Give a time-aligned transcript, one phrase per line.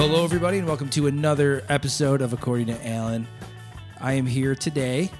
[0.00, 3.26] hello, everybody, and welcome to another episode of According to Alan.
[4.00, 5.10] I am here today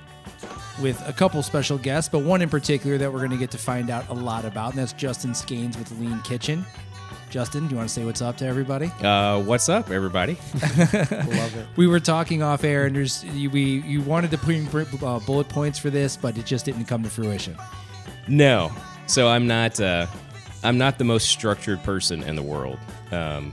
[0.80, 3.58] with a couple special guests, but one in particular that we're going to get to
[3.58, 6.64] find out a lot about, and that's Justin Skanes with Lean Kitchen.
[7.28, 8.86] Justin, do you want to say what's up to everybody?
[9.02, 10.38] Uh, what's up, everybody?
[10.62, 11.66] Love it.
[11.76, 15.18] We were talking off air, and there's you, we you wanted to put in uh,
[15.18, 17.54] bullet points for this, but it just didn't come to fruition.
[18.28, 18.72] No,
[19.06, 19.78] so I'm not.
[19.78, 20.06] Uh,
[20.64, 22.78] I'm not the most structured person in the world.
[23.12, 23.52] Um,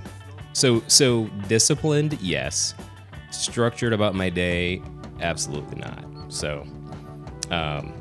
[0.58, 2.74] so so disciplined, yes.
[3.30, 4.82] Structured about my day,
[5.22, 6.04] absolutely not.
[6.30, 6.66] So,
[7.52, 7.94] um,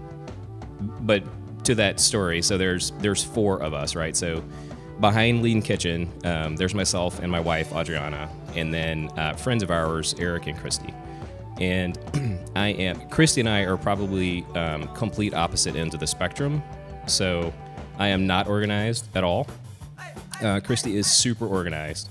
[1.00, 1.22] but
[1.64, 4.16] to that story, so there's there's four of us, right?
[4.16, 4.42] So
[5.00, 9.70] behind Lean Kitchen, um, there's myself and my wife Adriana, and then uh, friends of
[9.70, 10.94] ours, Eric and Christy.
[11.60, 11.98] And
[12.56, 16.62] I am Christy and I are probably um, complete opposite ends of the spectrum.
[17.06, 17.52] So
[17.98, 19.46] I am not organized at all.
[20.42, 22.08] Uh, Christy is super organized.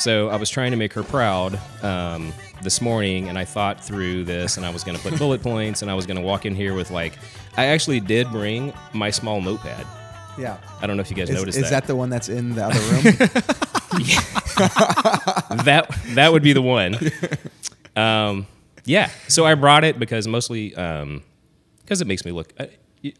[0.00, 4.24] So I was trying to make her proud um, this morning, and I thought through
[4.24, 6.46] this, and I was going to put bullet points, and I was going to walk
[6.46, 7.18] in here with like,
[7.56, 9.86] I actually did bring my small notepad.
[10.38, 10.56] Yeah.
[10.80, 11.82] I don't know if you guys Is, noticed is that.
[11.82, 13.02] that the one that's in the other room?
[15.64, 16.96] that that would be the one.
[17.94, 18.46] Um,
[18.86, 19.10] yeah.
[19.28, 21.22] So I brought it because mostly um,
[21.82, 22.54] because it makes me look.
[22.58, 22.70] I,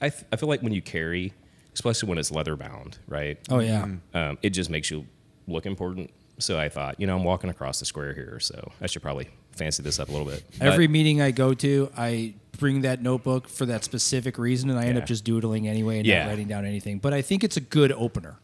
[0.00, 1.34] I, I feel like when you carry,
[1.74, 3.38] especially when it's leather bound, right?
[3.50, 5.06] Oh yeah, Um, it just makes you
[5.46, 6.10] look important.
[6.40, 9.28] So I thought, you know, I'm walking across the square here, so I should probably
[9.52, 10.42] fancy this up a little bit.
[10.58, 14.78] But- every meeting I go to, I bring that notebook for that specific reason, and
[14.78, 16.24] I end up just doodling anyway and Yeah.
[16.24, 16.98] not writing down anything.
[16.98, 18.36] But I think it's a good opener.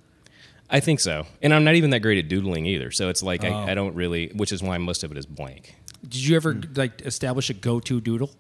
[0.69, 2.91] I think so, and I'm not even that great at doodling either.
[2.91, 3.49] So it's like Oh.
[3.49, 5.77] I, I don't really, which is why most of it is blank.
[6.03, 6.63] Did you ever Hmm.
[6.75, 8.31] like establish a go-to doodle?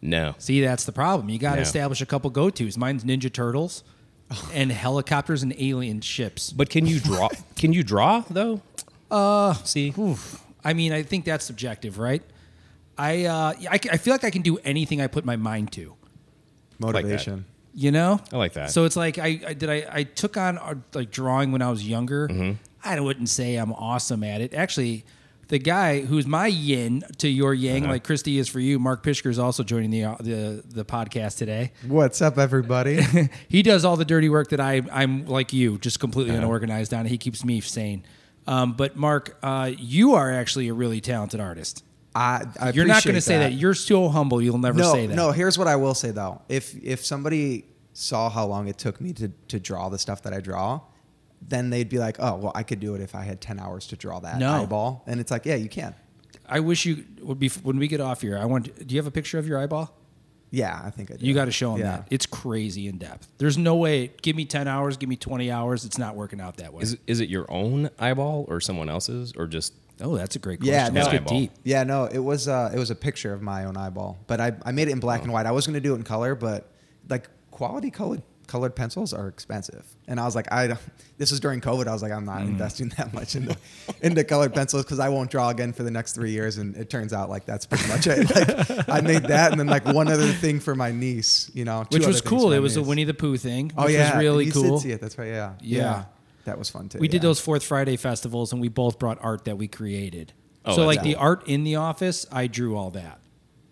[0.00, 1.28] No, See, that's the problem.
[1.30, 1.62] You got to No.
[1.62, 2.76] establish a couple go-tos.
[2.76, 3.82] Mine's Ninja Turtles
[4.54, 6.52] and helicopters and alien ships.
[6.52, 7.28] but can you draw?
[7.56, 8.62] can you draw though?
[9.14, 9.94] Uh, see,
[10.64, 12.22] I mean, I think that's subjective, right?
[12.98, 15.94] I uh, I, I feel like I can do anything I put my mind to.
[16.78, 17.44] Motivation.
[17.76, 18.70] You know, I like that.
[18.70, 21.70] So it's like I, I did I, I took on uh, like drawing when I
[21.70, 22.28] was younger.
[22.28, 22.52] Mm-hmm.
[22.84, 24.54] I wouldn't say I'm awesome at it.
[24.54, 25.04] Actually,
[25.48, 27.92] the guy who's my yin to your yang, Uh-huh.
[27.94, 31.36] like Christy is for you, Mark Pishker is also joining the uh, the the podcast
[31.38, 31.72] today.
[31.86, 33.00] What's up, everybody?
[33.48, 36.42] he does all the dirty work that I I'm like you, just completely Uh-huh.
[36.44, 37.06] unorganized on.
[37.06, 38.04] He keeps me sane.
[38.46, 41.82] Um, but Mark, uh, you are actually a really talented artist.
[42.14, 43.54] I, I You're not going to say that.
[43.54, 44.40] You're so humble.
[44.40, 45.14] You'll never no, say that.
[45.14, 45.32] no.
[45.32, 49.12] Here's what I will say though: if if somebody saw how long it took me
[49.14, 50.80] to to draw the stuff that I draw,
[51.42, 53.86] then they'd be like, "Oh, well, I could do it if I had ten hours
[53.88, 54.52] to draw that No.
[54.62, 55.94] eyeball." And it's like, yeah, you can.
[56.48, 58.38] I wish you would be when we get off here.
[58.38, 58.86] I want.
[58.86, 59.96] Do you have a picture of your eyeball?
[60.54, 61.26] Yeah, I think I do.
[61.26, 61.96] You got to show them Yeah.
[61.98, 62.08] that.
[62.10, 63.28] It's crazy in depth.
[63.38, 64.12] There's no way.
[64.22, 64.96] Give me ten hours.
[64.96, 65.84] Give me twenty hours.
[65.84, 66.82] It's not working out that way.
[66.82, 69.72] is it, is it your own eyeball or someone else's or just?
[70.00, 70.74] oh, that's a great question.
[70.74, 71.12] Yeah, let's no.
[71.12, 71.38] get Eyeball.
[71.38, 71.52] deep.
[71.62, 74.52] Yeah, no, it was uh, it was a picture of my own eyeball, but I,
[74.64, 75.46] I made it in black and white.
[75.46, 76.68] I was gonna do it in color, but
[77.08, 80.80] like quality colored colored pencils are expensive, and I was like, I don't,
[81.18, 81.86] this was during COVID.
[81.86, 82.50] I was like, I'm not mm-hmm.
[82.50, 83.56] investing that much into
[84.02, 86.90] into colored pencils because I won't draw again for the next three years, and it
[86.90, 88.24] turns out like that's pretty much it.
[88.34, 91.84] Like I made that, and then like one other thing for my niece, you know,
[91.90, 92.52] Which was cool.
[92.52, 92.82] It my was a.
[92.82, 93.72] Winnie the Pooh thing.
[93.76, 94.78] Oh which yeah, was really you cool.
[94.78, 95.00] Did see it.
[95.00, 95.28] That's right.
[95.28, 96.04] Yeah, Yeah.
[96.44, 96.98] that was fun too.
[96.98, 97.28] We did yeah.
[97.28, 100.32] those Fourth Friday festivals, and we both brought art that we created.
[100.64, 103.20] Oh, so that's like the art in the office, I drew all that.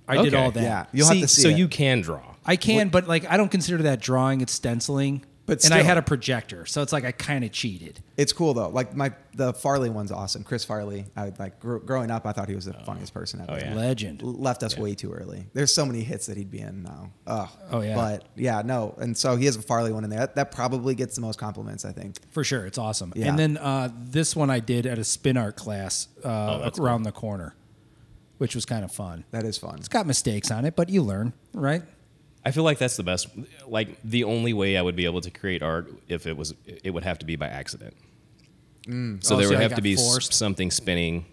[0.09, 0.63] I did all that.
[0.63, 1.59] Yeah, you'll see, have to see so it.
[1.59, 2.32] you can draw.
[2.45, 4.41] I can, but like I don't consider that drawing.
[4.41, 5.25] It's stenciling.
[5.45, 8.01] But and I had a projector, so it's like I kind of cheated.
[8.17, 8.69] It's cool though.
[8.69, 10.45] Like my the Farley one's awesome.
[10.45, 11.07] Chris Farley.
[11.17, 12.27] I like gr- growing up.
[12.27, 13.53] I thought he was the funniest person ever.
[13.55, 13.75] oh, yeah.
[13.75, 14.23] Legend.
[14.23, 15.49] L- Left us way too early.
[15.53, 17.11] There's so many hits that he'd be in now.
[17.27, 17.49] Ugh.
[17.73, 17.97] Oh, yeah.
[17.97, 18.95] But yeah, no.
[18.99, 20.21] And so he has a Farley one in there.
[20.21, 21.85] That, that probably gets the most compliments.
[21.85, 22.19] I think.
[22.31, 23.13] For sure, it's awesome.
[23.17, 23.27] Yeah.
[23.31, 27.03] And then uh, this one I did at a spin art class uh, that's around
[27.03, 27.57] the corner,
[28.39, 29.25] which was kind of fun.
[29.33, 29.75] That is fun.
[29.79, 31.83] It's got mistakes on it, but you learn, right?
[32.45, 33.29] I feel like that's the best.
[33.67, 36.91] Like the only way I would be able to create art if it was, it
[36.91, 37.95] would have to be by accident.
[38.87, 39.23] Mm.
[39.25, 40.33] So Oh, there so would have to be forced?
[40.35, 41.25] something spinning,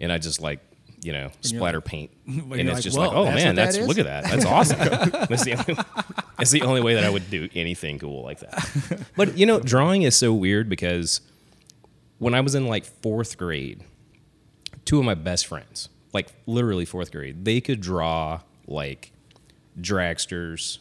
[0.00, 0.60] and I just like
[1.02, 3.72] you know splatter like- paint, and it's like, just like oh that's man, what that
[3.74, 4.78] that's look at that, that's awesome.
[5.28, 5.82] that's the only,
[6.38, 9.02] that's the only way that I would do anything cool like that.
[9.14, 11.20] But you know, drawing is so weird because
[12.18, 13.84] when I was in like fourth grade,
[14.86, 19.12] two of my best friends, like literally fourth grade, they could draw like
[19.80, 20.78] dragsters,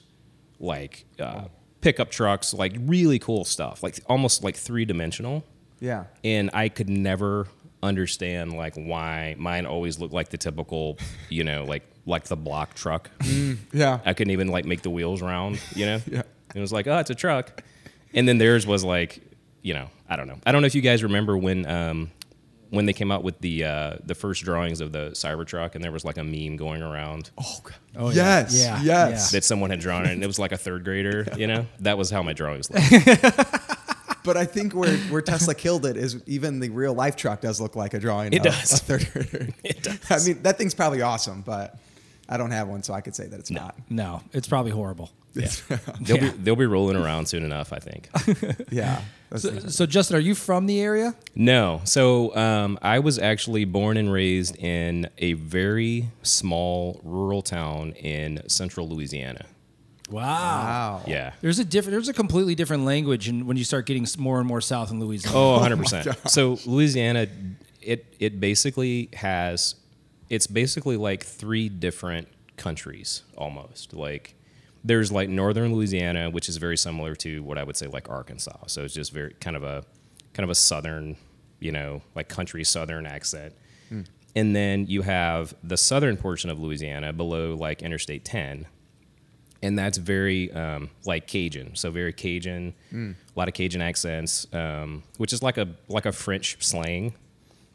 [0.60, 1.46] like uh,
[1.82, 5.44] pickup trucks, like really cool stuff, like almost like three dimensional.
[5.80, 6.06] Yeah.
[6.24, 7.48] And I could never
[7.84, 10.98] understand like why mine always looked like the typical,
[11.30, 13.10] you know, like like the block truck.
[13.74, 14.00] Yeah.
[14.06, 16.02] I couldn't even like make the wheels round, you know?
[16.12, 16.24] Yeah.
[16.54, 17.62] It was like, oh, it's a truck.
[18.14, 19.22] And then theirs was like,
[19.62, 20.40] you know, I don't know.
[20.46, 22.12] I don't know if you guys remember when um,
[22.76, 25.92] when they came out with the uh, the first drawings of the Cybertruck, and there
[25.92, 27.74] was like a meme going around Oh, God.
[27.98, 28.40] Oh, yeah.
[28.42, 29.32] yes, Yeah, yes.
[29.32, 31.26] that someone had drawn it, and it was like a third grader.
[31.38, 33.26] You know, that was how my drawings looked.
[34.24, 37.62] But I think where, where Tesla killed it is even the real life truck does
[37.62, 38.34] look like a drawing.
[38.34, 38.74] It of does.
[38.74, 39.50] A third grader.
[39.64, 40.00] It does.
[40.10, 41.78] I mean, that thing's probably awesome, but
[42.28, 43.76] I don't have one, so I could say that it's not.
[43.88, 45.12] No, it's probably horrible.
[45.36, 45.50] Yeah.
[46.02, 46.32] They'll Yeah.
[46.32, 48.10] be they'll be rolling around soon enough, I think.
[48.72, 49.02] Yeah.
[49.42, 51.16] That's So, so, Justin, are you from the area?
[51.36, 51.82] No.
[51.84, 58.48] So um, I was actually born and raised in a very small rural town in
[58.48, 59.46] central Louisiana.
[60.10, 60.22] Wow.
[60.24, 61.04] wow.
[61.08, 61.34] Yeah.
[61.42, 61.94] There's a different.
[61.94, 65.00] There's a completely different language, and when you start getting more and more south in
[65.00, 65.38] Louisiana.
[65.38, 66.30] Oh, 100%.
[66.30, 67.28] so Louisiana,
[67.82, 69.76] it it basically has,
[70.30, 72.28] it's basically like three different
[72.58, 73.94] countries almost.
[73.94, 74.36] Like
[74.86, 78.68] there's like northern Louisiana, which is very similar to what I would say like Arkansas.
[78.68, 79.84] So it's just very kind of a
[80.34, 81.18] kind of a southern,
[81.60, 83.54] you know, like country southern accent.
[84.36, 88.68] And then you have the southern portion of Louisiana below like Interstate 10,
[89.64, 92.74] and that's very um, like Cajun, so very Cajun,
[93.36, 97.16] a lot of Cajun accents, um, which is like a like a French slang,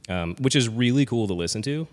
[0.08, 1.88] um, which is really cool to listen to,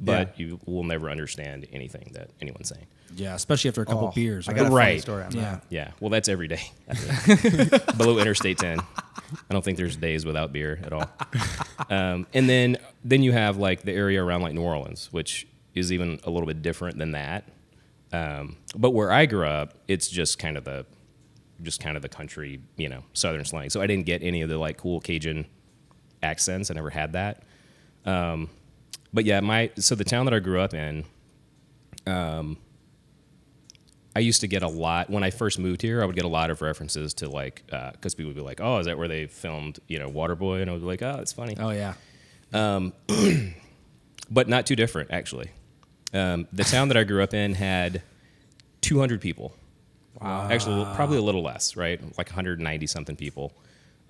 [0.00, 2.86] but you will never understand anything that anyone's saying.
[3.14, 4.48] Yeah, especially after a couple Oh, beers.
[4.48, 5.00] I got a funny Right.
[5.00, 5.40] story on Yeah.
[5.42, 5.64] that.
[5.70, 6.62] Yeah, well, that's every day
[7.96, 8.78] below Interstate 10.
[8.80, 11.10] I don't think there's days without beer at all.
[11.90, 15.92] Um, and then then you have like the area around like New Orleans, which is
[15.92, 17.44] even a little bit different than that.
[18.12, 20.86] Um, but where I grew up, it's just kind of the
[21.62, 23.68] just kind of the country, you know, southern slang.
[23.70, 25.44] So I didn't get any of the like cool Cajun
[26.22, 26.70] accents.
[26.70, 27.42] I never had that.
[28.06, 28.48] Um,
[29.12, 31.04] but yeah, my so the town that I grew up in,
[32.06, 32.56] um,
[34.16, 36.02] I used to get a lot when I first moved here.
[36.02, 38.78] I would get a lot of references to like because people would be like, "Oh,
[38.78, 41.32] is that where they filmed, you know, Waterboy?" And I would be like, "Oh, it's
[41.32, 41.94] funny," Oh yeah.
[44.30, 45.50] but not too different actually.
[46.14, 48.02] Um, the town that I grew up in had
[48.80, 49.54] 200 people.
[50.20, 50.48] Wow.
[50.50, 52.00] Actually, probably a little less, right?
[52.16, 53.52] Like 190 something people.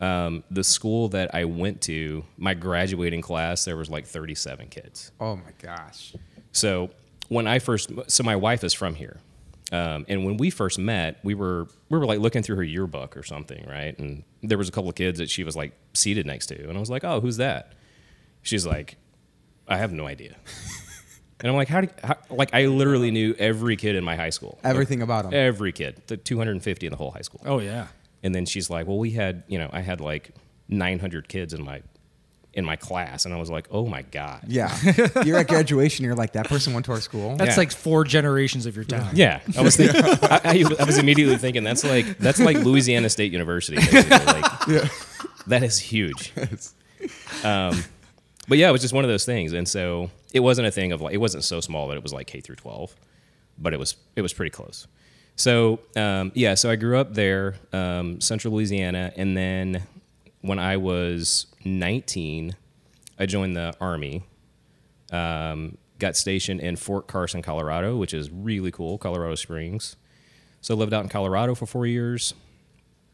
[0.00, 5.10] Um, the school that I went to, my graduating class, there was like 37 kids.
[5.20, 6.14] Oh my gosh.
[6.52, 6.90] So
[7.28, 9.18] when I first, so my wife is from here,
[9.70, 13.16] um, and when we first met, we were we were like looking through her yearbook
[13.16, 13.98] or something, right?
[13.98, 16.76] And there was a couple of kids that she was like seated next to, and
[16.76, 17.74] I was like, "Oh, who's that?"
[18.42, 18.96] She's like,
[19.66, 20.36] "I have no idea."
[21.40, 24.16] and I'm like, "How do you, how, like I literally knew every kid in my
[24.16, 27.58] high school, Everything about them, every kid, the 250 in the whole high school." Oh
[27.58, 27.88] yeah.
[28.22, 30.34] And then she's like, "Well, we had, you know, I had like
[30.68, 31.82] 900 kids in my
[32.58, 34.76] in my class," and I was like, "Oh my god." Yeah.
[35.24, 36.04] You're at graduation.
[36.04, 37.36] You're like, that person went to our school.
[37.36, 37.56] That's Yeah.
[37.56, 39.10] like four generations of your town.
[39.14, 40.02] Yeah, I was thinking.
[40.04, 43.76] I, I, I was immediately thinking that's like that's like Louisiana State University.
[43.76, 44.18] basically.
[44.26, 44.90] Like,
[45.46, 46.32] That is huge.
[47.42, 47.82] Um,
[48.48, 50.92] but yeah, it was just one of those things, and so it wasn't a thing
[50.92, 52.94] of like it wasn't so small that it was like K through twelve,
[53.58, 54.86] but it was it was pretty close.
[55.36, 59.82] So um, yeah, so I grew up there, um, Central Louisiana, and then
[60.42, 62.56] when I was nineteen,
[63.18, 64.24] I joined the army
[65.12, 69.96] um, got stationed in Fort Carson, Colorado, which is really cool, Colorado Springs.
[70.60, 72.34] So lived out in Colorado for four years.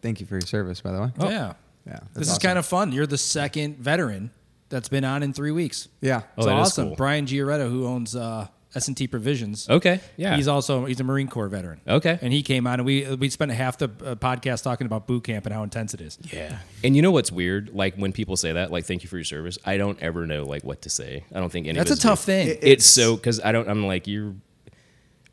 [0.03, 1.13] Thank you for your service, by the way.
[1.21, 1.55] Yeah.
[1.87, 1.99] Yeah.
[2.15, 2.93] This that's is kind of fun.
[2.93, 4.31] You're the second veteran
[4.71, 5.89] that's been on in three weeks.
[6.01, 6.23] Yeah.
[6.23, 6.87] Oh, It's that is awesome.
[6.89, 6.97] cool.
[6.97, 9.69] Brian Gioretta, who owns uh, S&T Provisions.
[9.69, 10.37] Okay, yeah.
[10.37, 11.81] He's also he's a Marine Corps veteran.
[11.87, 12.19] Okay.
[12.21, 15.25] And he came on and we we spent half the uh, podcast talking about boot
[15.25, 16.19] camp and how intense it is.
[16.33, 16.59] yeah.
[16.83, 17.71] And you know what's weird?
[17.75, 20.45] Like when people say that, like "thank you for your service," I don't ever know
[20.45, 21.25] like what to say.
[21.35, 21.79] I don't think any.
[21.79, 22.09] That's a us do.
[22.09, 22.49] tough thing.
[22.49, 23.69] It- It's, so because I don't.
[23.69, 24.35] I'm like you're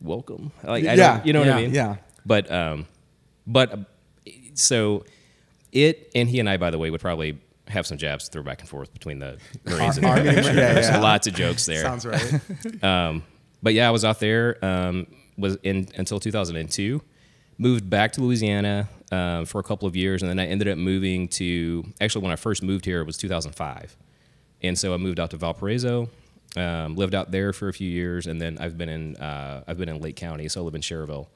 [0.01, 0.51] welcome.
[0.63, 1.25] Like I Yeah, don't.
[1.27, 1.73] You know what I mean?
[1.73, 1.95] yeah.
[2.25, 2.87] But um,
[3.47, 3.77] but uh,
[4.53, 5.05] so
[5.71, 7.39] it and he and I, by the way, would probably
[7.71, 10.41] have some jabs to throw back and forth between the Marines and the Army yeah,
[10.41, 10.99] There's yeah.
[10.99, 11.81] lots of jokes there.
[11.81, 12.41] Sounds right.
[12.83, 13.23] Um,
[13.63, 17.01] but yeah, I was out there um, was in until 2002.
[17.57, 20.77] Moved back to Louisiana um, for a couple of years, and then I ended up
[20.77, 21.83] moving to.
[21.99, 23.95] Actually, when I first moved here, it was 2005,
[24.63, 26.09] and so I moved out to Valparaiso.
[26.57, 29.77] Um, lived out there for a few years, and then I've been in uh, I've
[29.77, 31.27] been in Lake County, so I live in Schererville.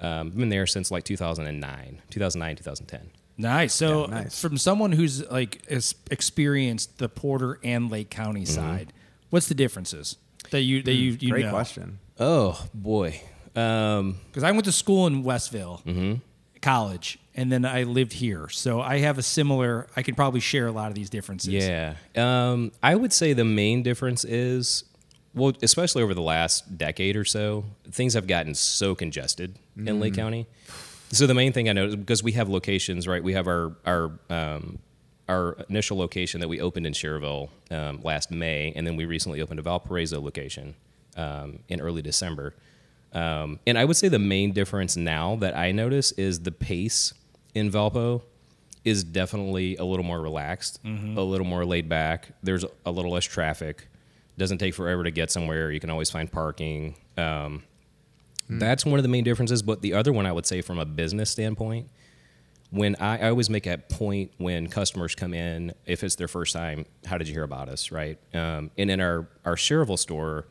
[0.00, 3.10] Um, I've been there since like 2009, 2009, 2010.
[3.36, 3.74] Nice.
[3.74, 4.40] So Yeah, nice.
[4.40, 8.54] from someone who's like has experienced the Porter and Lake County Mm-hmm.
[8.54, 8.92] side,
[9.30, 10.16] what's the differences
[10.50, 11.50] that you that you you Great know?
[11.50, 11.98] question.
[12.20, 13.20] Oh boy,
[13.56, 16.14] um, Because I went to school in Westville, Mm-hmm.
[16.62, 19.88] college, and then I lived here, so I have a similar.
[19.96, 21.52] I can probably share a lot of these differences.
[21.52, 21.94] Yeah.
[22.16, 24.84] Um, I would say the main difference is,
[25.34, 30.14] well, especially over the last decade or so, things have gotten so congested in Lake
[30.14, 30.46] County.
[31.14, 33.22] So the main thing I know is because we have locations, right?
[33.22, 34.78] We have our our um,
[35.28, 39.40] our initial location that we opened in Schererville um, last May, and then we recently
[39.40, 40.74] opened a Valparaiso location
[41.16, 42.54] um, in early December.
[43.12, 47.14] Um, and I would say the main difference now that I notice is the pace
[47.54, 48.22] in Valpo
[48.84, 50.80] is definitely a little more relaxed,
[51.16, 52.28] a little more laid back.
[52.42, 53.86] There's a little less traffic.
[54.36, 55.70] Doesn't take forever to get somewhere.
[55.70, 56.96] You can always find parking.
[57.16, 57.62] Um,
[58.48, 59.62] That's one of the main differences.
[59.62, 61.88] But the other one I would say from a business standpoint,
[62.70, 66.52] when I, I always make a point when customers come in, if it's their first
[66.52, 68.18] time, how did you hear about us, right?
[68.34, 70.46] Um, and in our our Schererville store,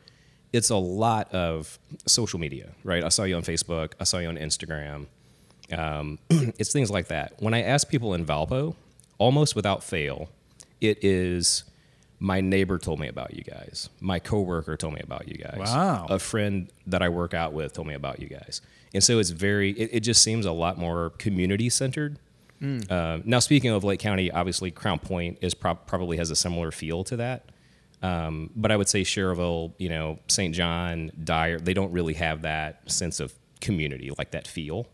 [0.52, 3.04] it's a lot of social media, right?
[3.04, 5.06] I saw you on Facebook, I saw you on Instagram.
[5.72, 7.34] Um, it's things like that.
[7.40, 8.74] When I ask people in Valpo,
[9.18, 10.30] almost without fail,
[10.80, 11.64] it is
[12.18, 13.90] my neighbor told me about you guys.
[14.00, 15.58] My coworker told me about you guys.
[15.58, 16.06] Wow.
[16.08, 18.60] A friend that I work out with told me about you guys.
[18.94, 22.18] And so it's very, it, it just seems a lot more community centered.
[22.88, 26.70] Uh, now, speaking of Lake County, obviously Crown Point is prob- probably has a similar
[26.70, 27.50] feel to that.
[28.02, 30.54] Um, but I would say Schererville, you know, St.
[30.54, 34.86] John, Dyer, they don't really have that sense of community, like that feel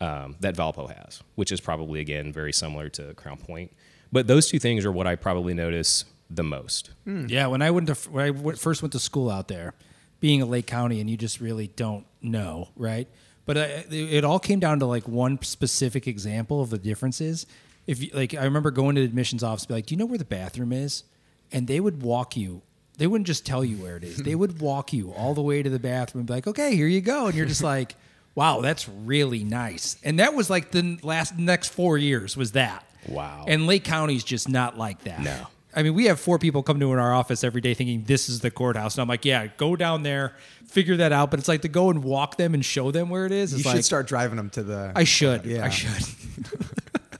[0.00, 3.72] um, that Valpo has, which is probably, again, very similar to Crown Point.
[4.10, 6.04] But those two things are what I probably notice
[6.36, 6.90] the most.
[7.06, 9.74] Yeah, when I went to when I w- first went to school out there,
[10.20, 13.08] being a Lake County, and you just really don't know, right?
[13.44, 17.44] But uh, it, all came down to like one specific example of the differences.
[17.86, 20.06] If you, like, I remember going to the admissions office, be like, "Do you know
[20.06, 21.04] where the bathroom is?"
[21.50, 22.62] And they would walk you.
[22.98, 24.16] They wouldn't just tell you where it is.
[24.22, 27.00] they would walk you all the way to the bathroom be like, "Okay, here you
[27.00, 27.94] go," and you're just like.
[28.34, 29.98] Wow, that's really nice.
[30.02, 32.82] And that was like the last next four years was that.
[33.06, 33.44] Wow.
[33.46, 35.20] And Lake County's just not like that.
[35.20, 35.48] No.
[35.74, 38.28] I mean, we have four people come to in our office every day thinking this
[38.28, 38.94] is the courthouse.
[38.96, 40.36] And I'm like, yeah, go down there,
[40.66, 41.30] figure that out.
[41.30, 43.52] But it's like to go and walk them and show them where it is.
[43.52, 44.92] You It's should like, start driving them to the.
[44.94, 45.44] I should.
[45.46, 45.64] Yeah.
[45.64, 45.90] I should.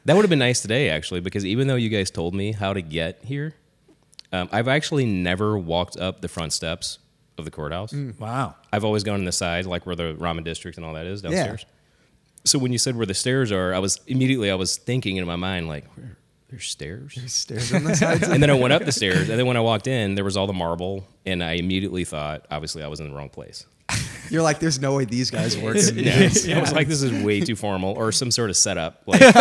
[0.04, 2.72] That would have been nice today, actually, because even though you guys told me how
[2.72, 3.54] to get here,
[4.32, 6.98] um, I've actually never walked up the front steps
[7.38, 7.94] of the courthouse.
[8.18, 8.56] Wow.
[8.72, 11.22] I've always gone on the side, like where the ramen district and all that is
[11.22, 11.64] downstairs.
[12.44, 15.24] So when you said where the stairs are, I was immediately I was thinking in
[15.24, 16.16] my mind like, where
[16.52, 17.18] there's stairs.
[17.32, 18.28] Stairs on the sides.
[18.28, 20.36] and then I went up the stairs, and then when I walked in, there was
[20.36, 23.66] all the marble, and I immediately thought, obviously, I was in the wrong place.
[24.28, 25.76] You're like, there's no way these guys work.
[25.76, 29.02] in Yeah, I was like, this is way too formal, or some sort of setup.
[29.06, 29.22] Like,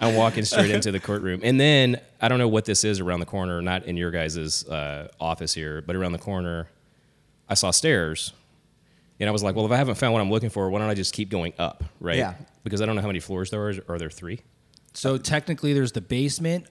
[0.00, 3.18] I'm walking straight into the courtroom, and then I don't know what this is around
[3.18, 6.68] the corner, not in your guys' uh, office here, but around the corner,
[7.48, 8.32] I saw stairs,
[9.18, 10.88] and I was like, well, if I haven't found what I'm looking for, why don't
[10.88, 12.16] I just keep going up, right?
[12.16, 12.34] Yeah.
[12.62, 13.74] Because I don't know how many floors there are.
[13.88, 14.40] Are there three?
[14.92, 16.66] So technically, there's the basement,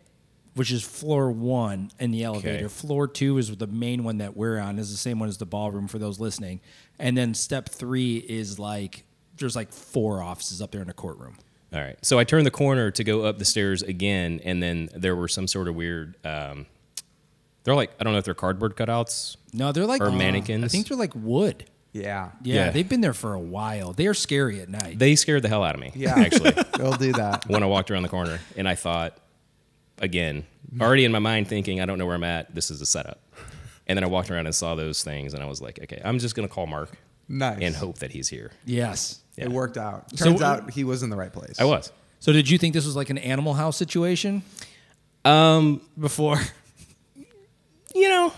[0.55, 2.65] which is floor one in the elevator.
[2.65, 2.67] Okay.
[2.67, 4.77] Floor two is the main one that we're on.
[4.79, 6.59] is the same one as the ballroom for those listening.
[6.97, 9.03] And then step three is like
[9.37, 11.35] there's like four offices up there in a courtroom.
[11.71, 11.97] All right.
[12.03, 15.27] So I turned the corner to go up the stairs again, and then there were
[15.27, 16.17] some sort of weird.
[16.25, 16.65] Um,
[17.63, 19.37] they're like I don't know if they're cardboard cutouts.
[19.53, 20.65] No, they're like Or mannequins.
[20.65, 21.68] I think they're like wood.
[21.91, 22.31] Yeah.
[22.43, 22.69] Yeah, Yeah.
[22.71, 23.93] they've been there for a while.
[23.93, 24.99] They are scary at night.
[24.99, 25.91] They scared the hell out of me.
[25.95, 26.13] Yeah.
[26.17, 27.47] Actually, They'll do that.
[27.47, 29.17] when I walked around the corner, and I thought,
[29.97, 30.45] again,
[30.79, 32.53] already in my mind thinking, I don't know where I'm at.
[32.53, 33.19] This is a setup.
[33.87, 36.19] And then I walked around and saw those things, and I was like, okay, I'm
[36.19, 36.91] just gonna call Mark
[37.27, 37.57] Nice.
[37.61, 38.51] and hope that he's here.
[38.65, 39.19] yes.
[39.35, 39.45] Yeah.
[39.45, 40.15] It worked out.
[40.17, 41.59] So- Turns out he was in the right place.
[41.59, 41.91] I was.
[42.19, 44.43] So did you think this was like an Animal House situation
[45.25, 46.37] Um, before?
[47.95, 48.33] you know,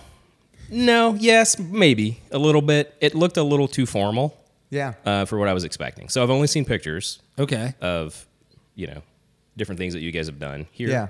[0.72, 2.96] no, yes, maybe a little bit.
[3.02, 4.38] It looked a little too formal
[4.70, 4.94] Yeah.
[5.06, 6.10] uh, for what I was expecting.
[6.10, 7.74] So I've only seen pictures Okay.
[7.82, 8.26] of,
[8.76, 9.02] you know,
[9.58, 10.90] different things that you guys have done here.
[10.90, 11.08] Yeah.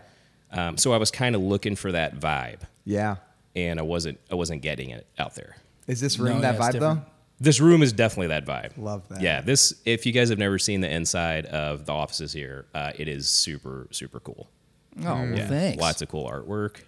[0.52, 3.18] Um, so I was kind of looking for that vibe, Yeah.
[3.56, 4.20] and I wasn't.
[4.30, 5.56] I wasn't getting it out there.
[5.88, 7.02] Is this room No, that yeah, it's vibe though?
[7.40, 8.72] This room is definitely that vibe.
[8.78, 9.22] Love that.
[9.22, 9.74] Yeah, this.
[9.86, 13.30] If you guys have never seen the inside of the offices here, uh, it is
[13.30, 14.48] super super cool.
[15.00, 15.82] Oh, well, Yeah, thanks.
[15.82, 16.82] lots of cool artwork.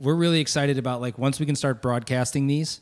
[0.00, 2.80] We're really excited about like once we can start broadcasting these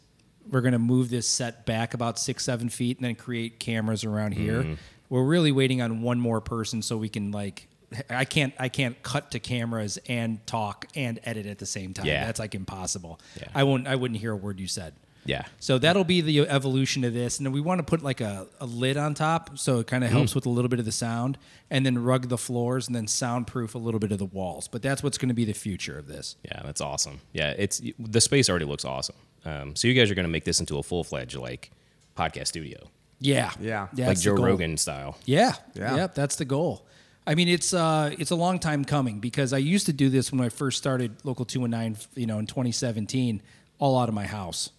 [0.50, 4.04] we're going to move this set back about six seven feet and then create cameras
[4.04, 4.74] around here Mm-hmm.
[5.10, 7.68] we're really waiting on one more person so we can like
[8.10, 12.06] i can't i can't cut to cameras and talk and edit at the same time
[12.06, 12.24] Yeah.
[12.26, 13.48] that's like impossible Yeah.
[13.54, 14.94] i won't i wouldn't hear a word you said
[15.28, 17.36] Yeah, so that'll be the evolution of this.
[17.38, 20.02] And then we want to put like a, a lid on top so it kind
[20.02, 21.36] of helps with a little bit of the sound
[21.70, 24.68] and then rug the floors and then soundproof a little bit of the walls.
[24.68, 26.36] But that's what's going to be the future of this.
[26.42, 27.20] yeah, that's awesome.
[27.32, 29.16] Yeah, it's the space already looks awesome.
[29.44, 31.70] Um, so you guys are going to make this into a full fledged like
[32.16, 32.88] podcast studio,
[33.20, 33.52] Yeah.
[33.60, 33.88] Yeah.
[33.94, 34.34] yeah like that's Joe.
[34.34, 35.18] Rogan style.
[35.26, 35.52] Yeah.
[35.74, 35.96] Yeah.
[35.96, 36.14] Yep.
[36.14, 36.86] That's the goal.
[37.26, 40.32] I mean, it's uh, it's a long time coming because I used to do this
[40.32, 43.42] when I first started Local 219, you know, in 2017,
[43.78, 44.70] all out of my house.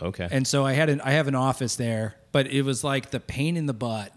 [0.00, 0.28] Okay.
[0.30, 3.20] And so I had an I have an office there, but it was like the
[3.20, 4.12] pain in the butt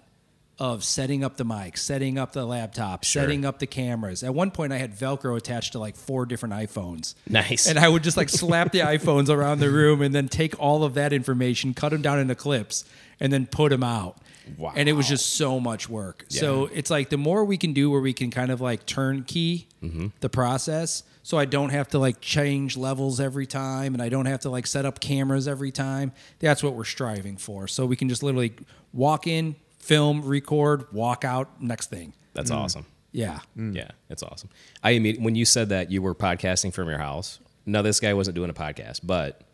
[0.59, 4.23] of setting up the mic, setting up the laptop, setting up the cameras.
[4.23, 7.13] At one point, I had Velcro attached to like four different iPhones.
[7.29, 7.67] Nice.
[7.67, 10.83] And I would just like slap the iPhones around the room and then take all
[10.83, 12.85] of that information, cut them down into clips,
[13.19, 14.17] and then put them out.
[14.57, 14.73] Wow.
[14.75, 16.25] And it was just so much work.
[16.29, 19.67] So it's like the more we can do where we can kind of like turnkey
[19.83, 20.07] Mm-hmm.
[20.21, 24.25] the process so I don't have to like change levels every time and I don't
[24.25, 26.13] have to like set up cameras every time.
[26.39, 27.67] That's what we're striving for.
[27.67, 28.53] So we can just literally
[28.91, 32.13] walk in, film, record, walk out, next thing.
[32.33, 32.85] That's awesome.
[33.11, 33.39] Yeah.
[33.55, 34.49] Yeah, it's awesome.
[34.83, 37.39] I imme- when you said that you were podcasting from your house.
[37.65, 39.46] No, this guy wasn't doing a podcast, but th-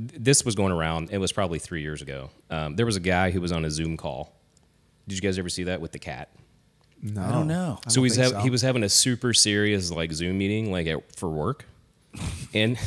[0.00, 1.10] this was going around.
[1.10, 2.30] It was probably three years ago.
[2.48, 4.34] Um, there was a guy who was on a Zoom call.
[5.06, 6.30] Did you guys ever see that with the cat?
[7.02, 7.78] No, I don't know.
[7.88, 10.86] So don't he's think hav- he was having a super serious like Zoom meeting like
[10.86, 11.64] at, for work,
[12.52, 12.78] and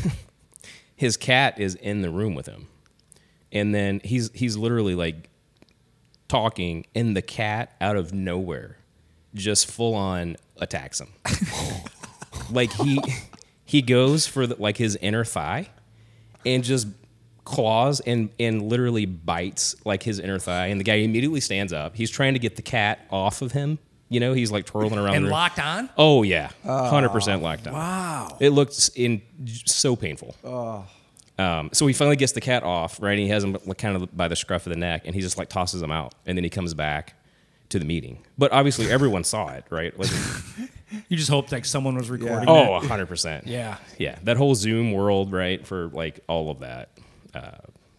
[0.95, 2.67] his cat is in the room with him,
[3.51, 5.29] and then he's he's literally like
[6.27, 8.77] talking, and the cat out of nowhere
[9.33, 11.11] just full on attacks him.
[12.51, 12.99] like he
[13.65, 15.69] he goes for the, like his inner thigh,
[16.45, 16.87] and just
[17.45, 21.95] claws and and literally bites like his inner thigh, and the guy immediately stands up.
[21.95, 23.79] He's trying to get the cat off of him.
[24.09, 25.15] You know, he's like twirling around.
[25.15, 25.31] And the room.
[25.31, 25.89] locked on?
[25.97, 28.37] Oh yeah, hundred percent locked on Wow.
[28.39, 29.21] It looks in
[29.65, 30.35] so painful.
[31.39, 33.13] Um, so he finally gets the cat off, right?
[33.13, 35.21] And he has him like, kind of by the scruff of the neck, and he
[35.21, 37.15] just like tosses him out, and then he comes back
[37.69, 38.19] to the meeting.
[38.37, 39.97] But obviously, everyone saw it, right?
[39.97, 40.11] Like,
[41.09, 42.47] You just hoped like someone was recording.
[42.47, 42.83] oh, it.
[42.85, 43.47] hundred percent.
[43.47, 43.77] Yeah.
[43.97, 44.19] yeah.
[44.23, 45.65] That whole Zoom world, right?
[45.65, 46.89] For like all of that,
[47.33, 47.51] uh,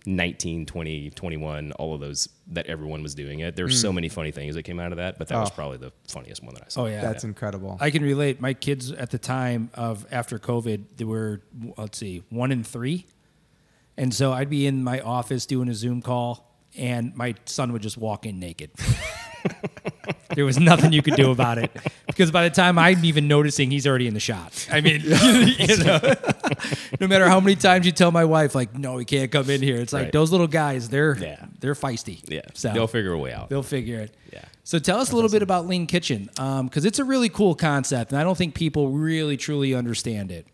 [0.07, 3.57] 19, 20, 21, all of those that everyone was doing it.
[3.57, 5.55] There's so many funny things that came out of that, but that was Oh.
[5.55, 6.83] probably the funniest one that I saw.
[6.83, 7.01] Oh yeah.
[7.01, 7.79] That's incredible.
[7.81, 8.39] I can relate.
[8.41, 11.41] My kids at the time of after COVID, they were
[11.79, 13.07] let's see, one in three,
[13.97, 17.81] and so I'd be in my office doing a Zoom call, and my son would
[17.83, 18.73] just walk in naked.
[20.35, 21.71] there was nothing you could do about it
[22.07, 24.67] because by the time I'm even noticing, he's already in the shot.
[24.71, 26.01] I mean, you know,
[27.01, 29.63] no matter how many times you tell my wife, like, no, he can't come in
[29.63, 29.77] here.
[29.77, 30.13] It's like Right.
[30.13, 31.45] those little guys, they're Yeah.
[31.61, 32.21] they're feisty.
[32.29, 33.49] Yeah, so they'll figure a way out.
[33.49, 34.15] They'll figure it.
[34.33, 34.45] Yeah.
[34.65, 38.13] So tell us a little bit about Lean Kitchen, because it's a really cool concept,
[38.13, 40.47] and I don't think people really truly understand it.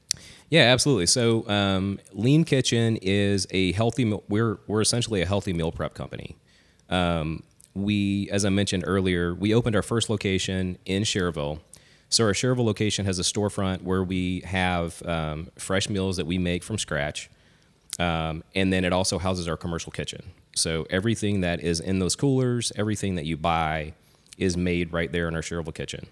[0.50, 1.06] Yeah, absolutely.
[1.06, 4.04] So, um, Lean Kitchen is a healthy.
[4.04, 6.36] Meal, we're we're essentially a healthy meal prep company.
[6.88, 7.44] Um,
[7.82, 11.60] we, as I mentioned earlier, we opened our first location in Schererville.
[12.08, 16.38] So our Schererville location has a storefront where we have um, fresh meals that we
[16.38, 17.30] make from scratch,
[17.98, 20.22] um, and then it also houses our commercial kitchen.
[20.56, 23.94] So everything that is in those coolers, everything that you buy,
[24.38, 26.06] is made right there in our Schererville kitchen.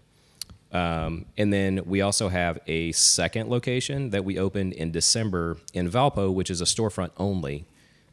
[0.71, 5.91] Um, and then we also have a second location that we opened in December in
[5.91, 7.65] Valpo, which is a storefront only.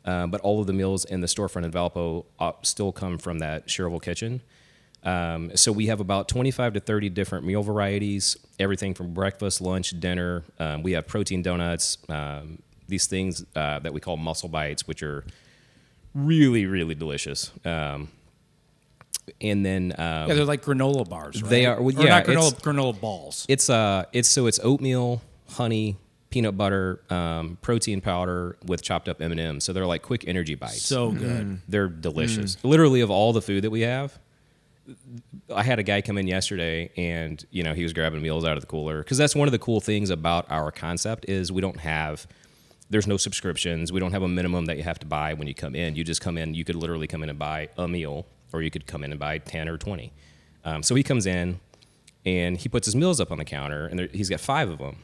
[0.06, 3.40] Uh, but all of the meals in the storefront in Valpo uh, still come from
[3.40, 4.42] that Schererville kitchen.
[5.04, 10.00] Um, so we have about 25 to 30 different meal varieties, everything from breakfast, lunch,
[10.00, 10.44] dinner.
[10.60, 15.02] Um, we have protein donuts, um, these things uh, that we call muscle bites, which
[15.04, 15.24] are
[16.14, 17.52] really, really delicious.
[17.66, 18.10] Um,
[19.42, 21.42] and then um, Yeah, they're like granola bars.
[21.42, 21.50] Right?
[21.50, 23.46] They are- well, Or not granola, granola balls.
[23.50, 25.98] It's uh, it's so it's oatmeal, honey,
[26.36, 29.64] peanut butter, um, protein powder with chopped up M and M's.
[29.64, 30.82] So they're like quick energy bites.
[30.82, 31.62] So good.
[31.70, 32.58] they're delicious.
[32.62, 34.20] Literally, of all the food that we have,
[35.56, 38.58] I had a guy come in yesterday, and you know he was grabbing meals out
[38.58, 41.62] of the cooler because that's one of the cool things about our concept is we
[41.62, 42.28] don't have.
[42.90, 43.94] There's no subscriptions.
[43.94, 45.96] We don't have a minimum that you have to buy when you come in.
[45.96, 46.54] You just come in.
[46.54, 49.20] You could literally come in and buy a meal, or you could come in and
[49.22, 50.12] buy ten or twenty.
[50.66, 51.62] Um, so he comes in,
[52.26, 54.80] and he puts his meals up on the counter, and there, he's got five of
[54.80, 54.98] them.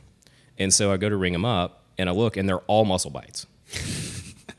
[0.61, 3.11] And so I go to ring him up, and I look, and they're all muscle
[3.11, 3.47] bites.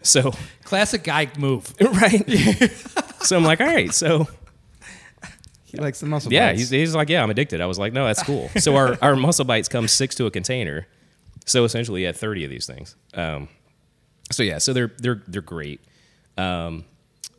[0.02, 0.32] so
[0.64, 1.72] Classic guy move.
[1.80, 2.28] right.
[3.20, 4.26] so I'm like, all right, so
[5.66, 6.32] He likes the muscle.
[6.32, 6.60] yeah, bites.
[6.60, 7.60] he's, he's like, yeah, I'm addicted.
[7.60, 8.48] I was like, no, that's cool.
[8.58, 10.86] So our, our muscle bites come six to a container.
[11.46, 12.96] So essentially, he had 30 of these things.
[13.14, 13.48] Um,
[14.30, 15.80] so yeah, so they're they're they're great.
[16.38, 16.84] Um,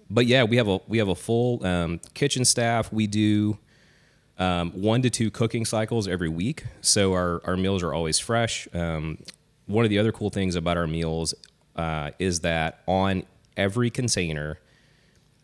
[0.10, 2.91] but yeah, we have a we have a full um, kitchen staff.
[2.93, 3.58] We do
[4.39, 6.65] um, one to two cooking cycles every week.
[6.82, 8.67] So our our meals are always fresh.
[8.74, 9.19] Um,
[9.65, 11.34] one of the other cool things about our meals
[11.76, 13.24] uh, is that on
[13.56, 14.60] every container,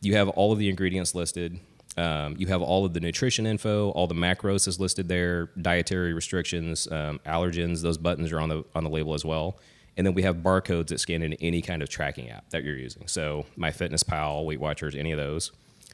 [0.02, 1.60] you have all of the ingredients listed.
[1.98, 6.14] Um, you have all of the nutrition info, all the macros is listed there, dietary
[6.14, 7.82] restrictions, um, allergens.
[7.82, 9.58] Those buttons are on the on the label as well.
[9.98, 12.78] And then we have barcodes that scan into any kind of tracking app that you're
[12.78, 13.08] using.
[13.08, 15.52] So MyFitnessPal, Weight Watchers, any of those,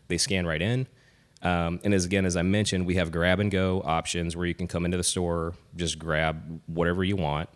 [0.10, 0.86] they scan right in.
[1.42, 4.56] Um, and as again, as I mentioned, we have grab and go options where you
[4.56, 7.50] can come into the store, just grab whatever you want.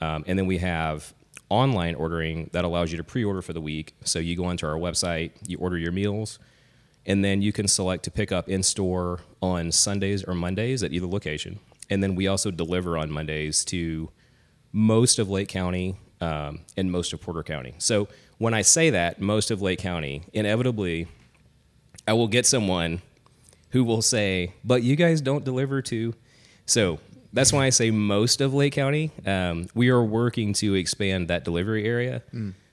[0.00, 1.12] Um, and then we have
[1.48, 3.94] online ordering that allows you to pre-order for the week.
[4.04, 6.38] So you go onto our website, you order your meals,
[7.04, 10.92] and then you can select to pick up in store on Sundays or Mondays at
[10.92, 11.58] either location.
[11.90, 14.10] And then we also deliver on Mondays to
[14.72, 17.74] most of Lake County um, and most of Porter County.
[17.78, 21.06] So when I say that, most of Lake County, inevitably,
[22.08, 23.02] I will get someone
[23.72, 26.14] who will say, "But you guys don't deliver to."
[26.66, 26.98] So
[27.32, 29.10] that's why I say most of Lake County.
[29.26, 32.22] Um, we are working to expand that delivery area,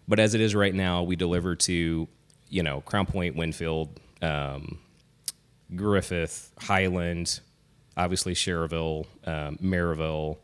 [0.07, 2.07] but as it is right now, we deliver to,
[2.49, 4.79] you know, Crown Point, Winfield, um,
[5.75, 7.39] Griffith, Highland,
[7.95, 10.37] obviously Schererville, um, Merrillville.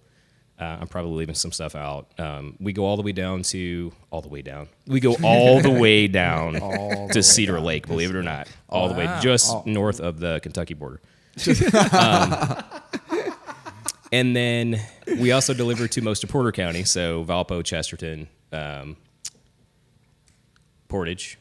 [0.59, 2.07] Uh, I'm probably leaving some stuff out.
[2.17, 4.69] Um, we go all the way down to all the way down.
[4.87, 7.65] We go all the way down All to way Cedar down.
[7.65, 9.19] Lake, believe it or not, all the way Wow.
[9.19, 11.01] just north of the Kentucky border.
[11.91, 12.63] um,
[14.13, 14.79] and then
[15.19, 18.95] we also deliver to most of Porter County, so Valpo, Chesterton, um,
[20.87, 21.37] Portage.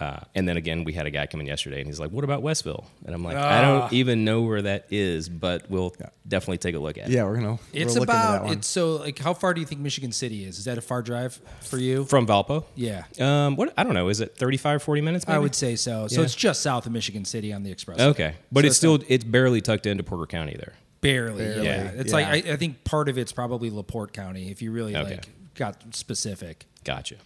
[0.00, 2.24] Uh, and then again, we had a guy come in yesterday, and he's like, "What
[2.24, 3.80] about Westville?" And I'm like, "I Ah.
[3.80, 5.94] don't even know where that is, but we'll
[6.26, 7.58] definitely take a look at it." Yeah, we're gonna.
[7.72, 8.52] It's we're looking into that about one.
[8.54, 10.58] it's so like how far do you think Michigan City is?
[10.58, 12.04] Is that a far drive for you?
[12.06, 13.04] From Valpo, Yeah.
[13.20, 15.24] um, what I don't know, is it 35, 40 minutes?
[15.28, 16.08] I would say so.
[16.08, 16.24] So Yeah.
[16.24, 18.00] it's just south of Michigan City on the express.
[18.00, 20.72] Okay, but So it's still it's barely tucked into Porter County there.
[21.02, 21.44] barely.
[21.44, 21.82] Barely, Yeah.
[21.94, 22.16] It's yeah.
[22.16, 25.10] like I, I think part of it's probably Laporte County if you really Okay.
[25.14, 26.66] like got specific.
[26.82, 27.16] Gotcha.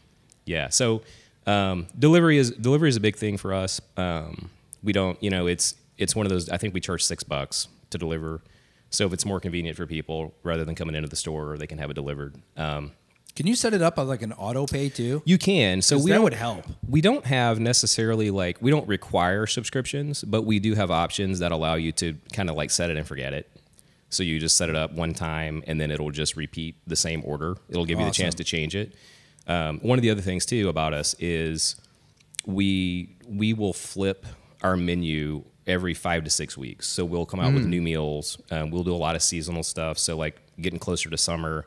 [0.45, 0.69] Yeah.
[0.69, 1.03] So
[1.49, 3.81] um, delivery is delivery is a big thing for us.
[3.97, 4.51] Um,
[4.83, 6.49] we don't, you know, it's it's one of those.
[6.49, 8.43] I think we charge six bucks to deliver.
[8.91, 11.79] So if it's more convenient for people, rather than coming into the store, they can
[11.79, 12.37] have it delivered.
[12.57, 12.93] Um,
[13.37, 15.23] Can you set it up on like an auto pay too?
[15.25, 15.83] you can.
[15.83, 16.65] So we that would help.
[16.89, 21.53] We don't have necessarily like we don't require subscriptions, but we do have options that
[21.53, 23.51] allow you to kind of like set it and forget it.
[24.11, 27.23] So you just set it up one time, and then it'll just repeat the same
[27.27, 27.57] order.
[27.69, 28.95] It'll give you the chance to change it.
[29.49, 31.77] Um, one of the other things too about us is
[32.47, 34.27] we we will flip
[34.63, 36.89] our menu every five to six weeks.
[36.89, 38.41] So we'll come out with new meals.
[38.51, 39.99] Um, we'll do a lot of seasonal stuff.
[39.99, 41.67] So like getting closer to summer,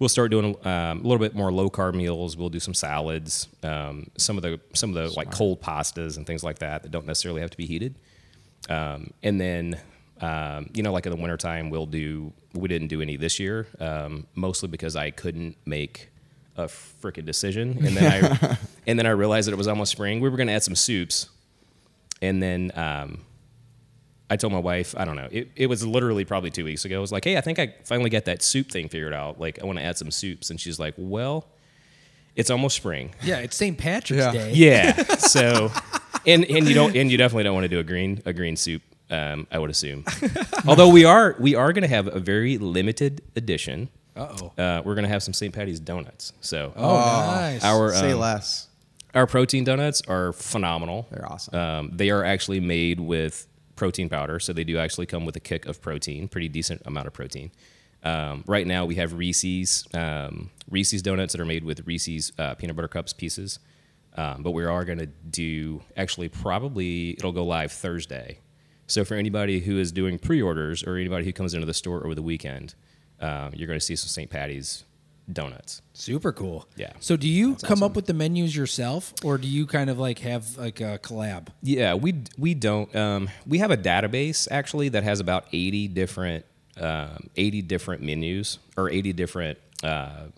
[0.00, 2.36] we'll start doing um, a little bit more low carb meals.
[2.36, 6.26] We'll do some salads, um, some of the some of the like cold pastas and
[6.26, 7.94] things like that that don't necessarily have to be heated.
[8.68, 9.78] Um, and then
[10.20, 12.32] um, you know, like in the wintertime, we'll do.
[12.54, 16.10] We didn't do any this year, um, mostly because I couldn't make
[16.58, 20.20] a freaking decision, and then I and then I realized that it was almost spring.
[20.20, 21.28] We were going to add some soups,
[22.20, 23.24] and then um,
[24.28, 26.96] I told my wife, I don't know, it, it was literally probably two weeks ago.
[26.96, 29.40] I was like, hey, I think I finally got that soup thing figured out.
[29.40, 31.46] Like, I want to add some soups, and she's like, well,
[32.36, 33.14] it's almost spring.
[33.22, 33.78] Yeah, it's St.
[33.78, 34.32] Patrick's Yeah.
[34.32, 34.52] Day.
[34.52, 35.04] Yeah.
[35.18, 35.70] So,
[36.26, 38.56] and and you don't and you definitely don't want to do a green a green
[38.56, 38.82] soup.
[39.10, 40.04] Um, I would assume.
[40.66, 43.88] Although we are we are going to have a very limited edition.
[44.18, 44.52] Uh-oh.
[44.62, 45.54] Uh, we're going to have some St.
[45.54, 46.32] Patty's donuts.
[46.40, 47.64] So Oh, nice.
[47.64, 48.68] our Say um, less.
[49.14, 51.06] our protein donuts are phenomenal.
[51.10, 51.54] They're awesome.
[51.54, 55.40] Um, they are actually made with protein powder, so they do actually come with a
[55.40, 57.50] kick of protein, pretty decent amount of protein.
[58.04, 62.54] Um, right now, we have Reese's um, Reese's donuts that are made with Reese's uh,
[62.54, 63.58] peanut butter cups pieces.
[64.16, 68.38] Um, but we are going to do actually probably it'll go live Thursday.
[68.88, 72.14] So for anybody who is doing pre-orders or anybody who comes into the store over
[72.16, 72.74] the weekend,
[73.20, 74.30] um, you're going to see some St.
[74.30, 74.84] Patty's
[75.30, 75.82] donuts.
[75.92, 76.66] Super cool.
[76.76, 76.92] Yeah.
[77.00, 80.20] So do you come up with the menus yourself or do you kind of like
[80.20, 81.48] have like a collab?
[81.62, 82.94] Yeah, we we don't.
[82.96, 86.44] Um, we have a database actually that has about eighty different
[86.80, 90.28] um, eighty different menus or eighty different uh,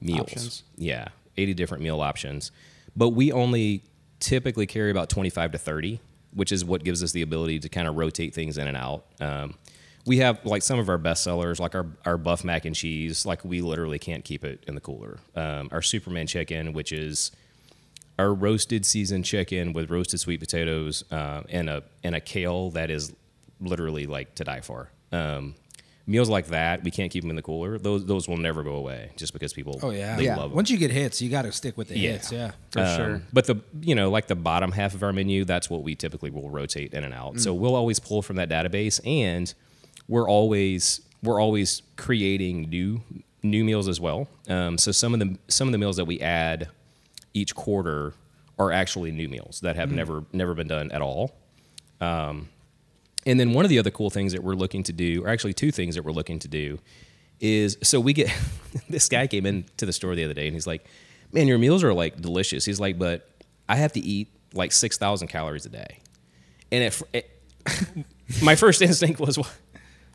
[0.00, 0.20] meals.
[0.20, 0.62] Options.
[0.76, 2.50] Yeah, eighty different meal options,
[2.96, 3.82] but we only
[4.20, 6.00] typically carry about twenty five to thirty,
[6.34, 9.04] which is what gives us the ability to kind of rotate things in and out.
[9.20, 9.54] Um,
[10.08, 13.24] we have like some of our best sellers, like our, our buff mac and cheese,
[13.24, 15.18] like we literally can't keep it in the cooler.
[15.36, 17.30] Um, our Superman chicken, which is
[18.18, 22.90] our roasted seasoned chicken with roasted sweet potatoes uh, and a and a kale that
[22.90, 23.12] is
[23.60, 24.90] literally like to die for.
[25.12, 25.54] Um,
[26.06, 27.78] meals like that, we can't keep them in the cooler.
[27.78, 30.16] Those those will never go away just because people Oh yeah.
[30.16, 30.36] they Yeah.
[30.36, 30.56] love them.
[30.56, 32.10] Once you get hits, you got to stick with the Yeah.
[32.12, 32.32] hits.
[32.32, 32.52] Yeah.
[32.70, 33.22] For Um, sure.
[33.32, 36.30] But the you know like the bottom half of our menu, that's what we typically
[36.30, 37.38] will rotate in and out.
[37.40, 39.52] So we'll always pull from that database, and
[40.08, 43.02] we're always we're always creating new
[43.42, 44.28] new meals as well.
[44.48, 46.68] Um, so some of the some of the meals that we add
[47.34, 48.14] each quarter
[48.58, 51.34] are actually new meals that have never never been done at all.
[52.00, 52.48] Um,
[53.26, 55.52] and then one of the other cool things that we're looking to do, or actually
[55.52, 56.78] two things that we're looking to do,
[57.40, 58.32] is so we get
[58.88, 60.86] this guy came into the store the other day and he's like,
[61.32, 63.28] "Man, your meals are like delicious." He's like, "But
[63.68, 65.98] I have to eat like six thousand calories a day,"
[66.72, 68.04] and it, it
[68.42, 69.46] my first instinct was, "Wow,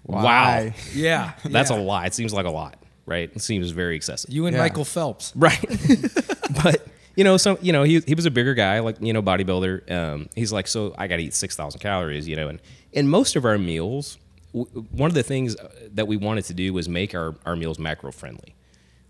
[0.03, 0.75] Why?
[0.93, 1.33] Yeah.
[1.45, 1.77] that's yeah.
[1.77, 3.29] a lot." It seems like a lot, right?
[3.33, 4.31] It seems very excessive.
[4.33, 4.61] You and Yeah.
[4.61, 5.33] Michael Phelps.
[5.35, 5.63] Right.
[6.63, 6.85] but
[7.15, 9.91] you know, so you know, he he was a bigger guy, like you know, bodybuilder.
[9.91, 12.59] Um, he's like, so I got to eat six thousand calories, you know, and
[12.91, 14.17] in most of our meals,
[14.53, 17.55] w- one of the things uh, that we wanted to do was make our our
[17.55, 18.55] meals macro friendly.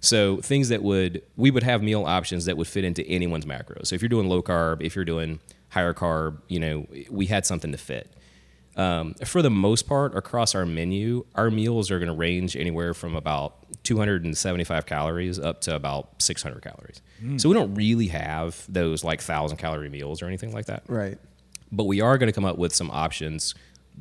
[0.01, 3.87] So things that would we would have meal options that would fit into anyone's macros.
[3.87, 7.45] So if you're doing low carb, if you're doing higher carb, you know, we had
[7.45, 8.11] something to fit.
[8.75, 12.93] Um, for the most part, across our menu, our meals are going to range anywhere
[12.93, 17.01] from about 275 calories up to about 600 calories.
[17.37, 20.83] So we don't really have those like thousand calorie meals or anything like that.
[20.87, 21.17] Right.
[21.71, 23.55] But we are going to come up with some options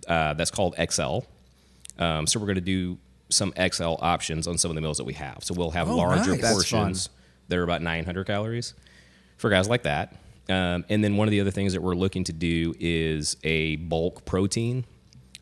[0.08, 1.20] uh, that's called XL.
[1.98, 5.04] Um, so we're going to do some XL options on some of the meals that
[5.04, 5.38] we have.
[5.42, 6.52] So we'll have Oh, larger nice.
[6.52, 7.08] Portions
[7.48, 8.74] that are about 900 calories
[9.37, 10.16] for guys like that.
[10.48, 13.76] Um, and then one of the other things that we're looking to do is a
[13.76, 14.85] bulk protein,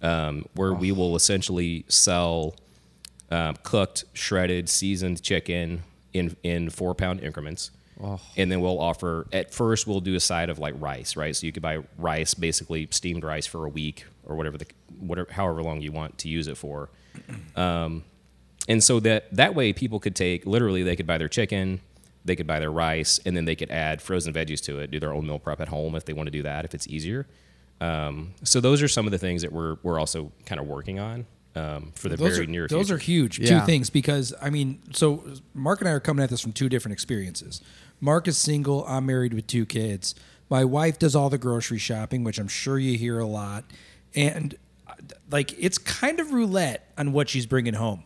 [0.03, 2.55] um, where we will essentially sell
[3.31, 5.83] um, cooked, shredded, seasoned chicken
[6.13, 7.71] in in four pound increments.
[8.37, 11.37] And then we'll offer at first we'll do a side of like rice, right?
[11.37, 14.67] So you could buy rice, basically steamed rice for a week or whatever the
[14.99, 16.89] whatever however long you want to use it for.
[17.57, 18.05] Um,
[18.69, 21.81] and so that that way people could take literally they could buy their chicken,
[22.25, 25.01] they could buy their rice, and then they could add frozen veggies to it, do
[25.01, 27.27] their own meal prep at home if they want to do that if it's easier.
[27.81, 30.99] Um, so those are some of the things that we're we're also kind of working
[30.99, 32.95] on um, for the those very are, near those future.
[32.95, 33.39] are huge.
[33.39, 33.61] Yeah.
[33.61, 36.69] Two things because I mean, so Mark and I are coming at this from two
[36.69, 37.61] different experiences.
[38.01, 38.85] Mark is single.
[38.87, 40.15] I'm married with two kids.
[40.49, 43.65] My wife does all the grocery shopping, which I'm sure you hear a lot,
[44.15, 44.57] and
[44.87, 44.95] uh,
[45.31, 48.05] like it's kind of roulette on what she's bringing home.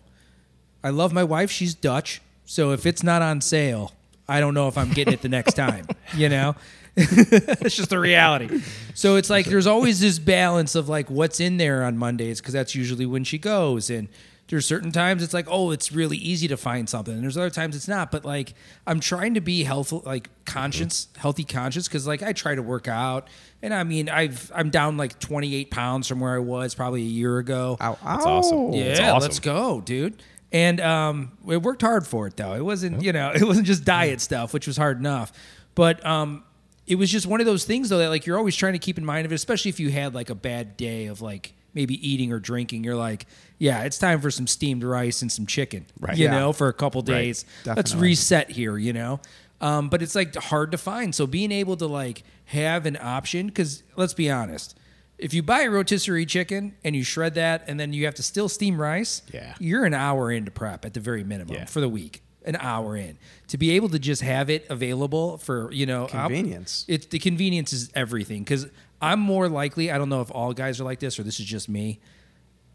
[0.83, 1.50] I love my wife.
[1.50, 3.92] She's Dutch, so if it's not on sale,
[4.28, 5.87] I don't know if I'm getting it the next time.
[6.14, 6.54] You know,
[6.96, 8.62] it's just the reality.
[8.94, 12.54] So it's like there's always this balance of like what's in there on Mondays because
[12.54, 14.08] that's usually when she goes and.
[14.48, 17.48] There's certain times it's like, oh, it's really easy to find something, and there's other
[17.48, 18.12] times it's not.
[18.12, 18.52] But like,
[18.87, 21.20] I'm trying to be healthful, like conscious, mm-hmm.
[21.22, 23.28] healthy conscious, because like I try to work out,
[23.62, 27.06] and I mean, I've I'm down like 28 pounds from where I was probably a
[27.06, 27.78] year ago.
[27.80, 28.74] Ow, That's awesome.
[28.74, 28.80] Yeah.
[28.80, 29.22] Yeah, That's awesome.
[29.22, 30.22] let's go, dude.
[30.52, 32.54] And um, we worked hard for it though.
[32.54, 35.33] It wasn't, you know, it wasn't just diet stuff, which was hard enough.
[35.74, 36.44] But um,
[36.87, 38.98] it was just one of those things though that like you're always trying to keep
[38.98, 41.94] in mind of it, especially if you had like a bad day of like maybe
[42.09, 42.85] eating or drinking.
[42.85, 43.26] You're like,
[43.59, 46.16] yeah, it's time for some steamed rice and some chicken, Right.
[46.16, 46.30] You Yeah.
[46.38, 47.44] know, for a couple days.
[47.66, 49.20] Let's reset here, you know.
[49.61, 51.14] Um, but it's like hard to find.
[51.14, 54.76] So being able to like have an option, because let's be honest,
[55.24, 58.22] if you buy a rotisserie chicken and you shred that, and then you have to
[58.22, 59.54] still steam rice, Yeah.
[59.58, 61.64] you're an hour into prep at the very minimum Yeah.
[61.64, 62.22] for the week.
[62.46, 63.16] An hour in
[63.48, 66.84] to be able to just have it available for you know I'll- Convenience.
[66.88, 68.66] It's the convenience is everything because
[69.00, 69.90] I'm more likely.
[69.90, 72.00] I don't know if all guys are like this or this is just me.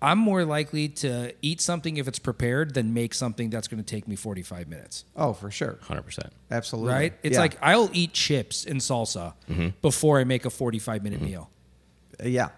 [0.01, 3.85] I'm more likely to eat something if it's prepared than make something that's going to
[3.85, 5.05] take me 45 minutes.
[5.15, 5.77] Oh, for sure.
[5.83, 6.31] 100%.
[6.49, 6.91] Absolutely.
[6.91, 7.13] Right?
[7.21, 7.41] It's Yeah.
[7.41, 9.67] like I'll eat chips and salsa mm-hmm.
[9.83, 11.29] before I make a 45 minute mm-hmm.
[11.29, 11.49] meal.
[12.23, 12.49] Yeah.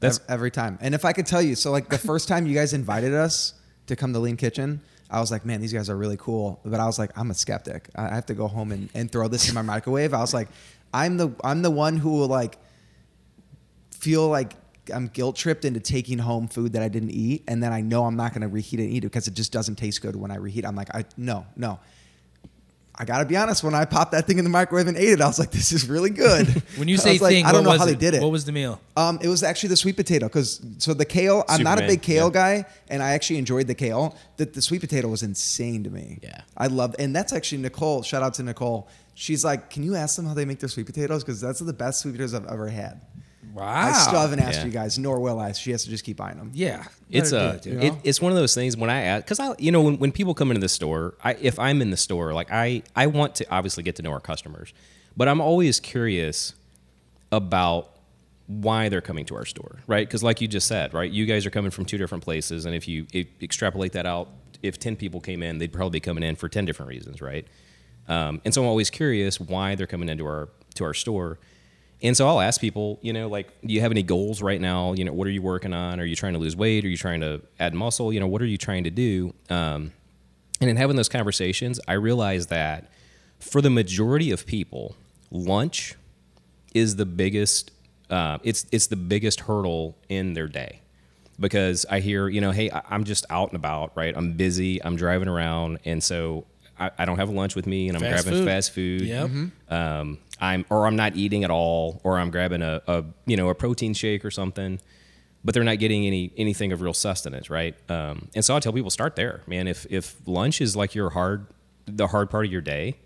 [0.00, 0.78] That's- Ev- every time.
[0.80, 3.54] And if I could tell you, so like the first time you guys invited us
[3.86, 6.60] to come to Lean Kitchen, I was like, man, these guys are really cool.
[6.64, 7.88] But I was like, I'm a skeptic.
[7.94, 10.14] I I have to go home and, and throw this in my microwave.
[10.14, 10.48] I was like,
[10.94, 12.58] I'm the I'm the one who will like
[13.90, 14.54] feel like
[14.92, 18.04] I'm guilt tripped into taking home food that I didn't eat, and then I know
[18.04, 20.30] I'm not going to reheat and eat it because it just doesn't taste good when
[20.30, 20.64] I reheat.
[20.66, 21.78] I'm like, I no, no.
[22.94, 23.64] I gotta be honest.
[23.64, 25.72] When I popped that thing in the microwave and ate it, I was like, "This
[25.72, 27.86] is really good." When you I say like, thing, I don't what know was how
[27.86, 28.22] they did it.
[28.22, 28.80] What was the meal?
[28.96, 31.44] Um, it was actually the sweet potato because so the kale.
[31.48, 32.32] I'm not a big kale yeah.
[32.32, 34.16] guy, and I actually enjoyed the kale.
[34.36, 36.18] The, the sweet potato was insane to me.
[36.22, 36.42] Yeah.
[36.56, 38.02] I love, and that's actually Nicole.
[38.02, 38.88] Shout out to Nicole.
[39.14, 41.24] She's like, "Can you ask them how they make their sweet potatoes?
[41.24, 43.00] Because that's the best sweet potatoes I've ever had."
[43.52, 43.64] Wow.
[43.88, 44.66] I still haven't asked Yeah.
[44.66, 45.52] you guys, nor will I.
[45.52, 46.50] She has to just keep buying them.
[46.54, 46.84] Yeah.
[47.10, 49.70] It's a, it, it, it's one of those things when I ask, because I, you
[49.70, 52.50] know, when, when people come into the store, I, if I'm in the store, like
[52.50, 54.72] I, I want to obviously get to know our customers,
[55.16, 56.54] but I'm always curious
[57.30, 57.90] about
[58.46, 60.06] why they're coming to our store, right?
[60.06, 62.74] Because like you just said, right, you guys are coming from two different places, and
[62.74, 64.28] if you if extrapolate that out,
[64.62, 67.46] if ten people came in, they'd probably be coming in for ten different reasons, right?
[68.08, 71.38] Um, and so I'm always curious why they're coming into our to our store.
[72.02, 74.92] And so I'll ask people, you know, like, do you have any goals right now?
[74.92, 76.00] You know, what are you working on?
[76.00, 76.84] Are you trying to lose weight?
[76.84, 78.12] Are you trying to add muscle?
[78.12, 79.32] You know, what are you trying to do?
[79.48, 79.92] Um,
[80.60, 82.90] and in having those conversations, I realized that
[83.38, 84.96] for the majority of people,
[85.30, 85.94] lunch
[86.74, 87.70] is the biggest.
[88.10, 90.80] Uh, it's it's the biggest hurdle in their day
[91.40, 94.14] because I hear you know, hey, I'm just out and about, right?
[94.16, 96.46] I'm busy, I'm driving around, and so
[96.82, 98.48] I, I don't have lunch with me, and I'm Fast grabbing food.
[98.48, 99.02] fast food.
[99.02, 99.30] Yep.
[99.68, 103.48] Um, I'm or I'm not eating at all, or I'm grabbing a, a you know
[103.48, 104.80] a protein shake or something,
[105.44, 107.74] but they're not getting any anything of real sustenance, right?
[107.90, 109.68] Um, and so I tell people start there, man.
[109.68, 111.46] If if lunch is like your hard
[111.86, 112.96] the hard part of your day,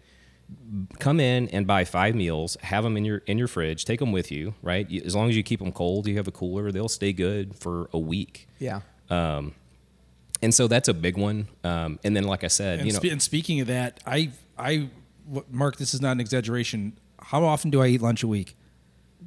[0.99, 4.13] come in and buy five meals, have them in your in your fridge, take them
[4.13, 4.91] with you, right?
[5.05, 7.89] As long as you keep them cold, you have a cooler, they'll stay good for
[7.93, 8.49] a week.
[8.59, 8.81] Yeah.
[10.47, 11.49] And so that's a big one.
[11.65, 14.31] Um, and then, like I said, And, you know, spe- and speaking of that, I,
[14.57, 14.89] I,
[15.51, 16.97] Mark, this is not an exaggeration.
[17.21, 18.57] How often do I eat lunch a week?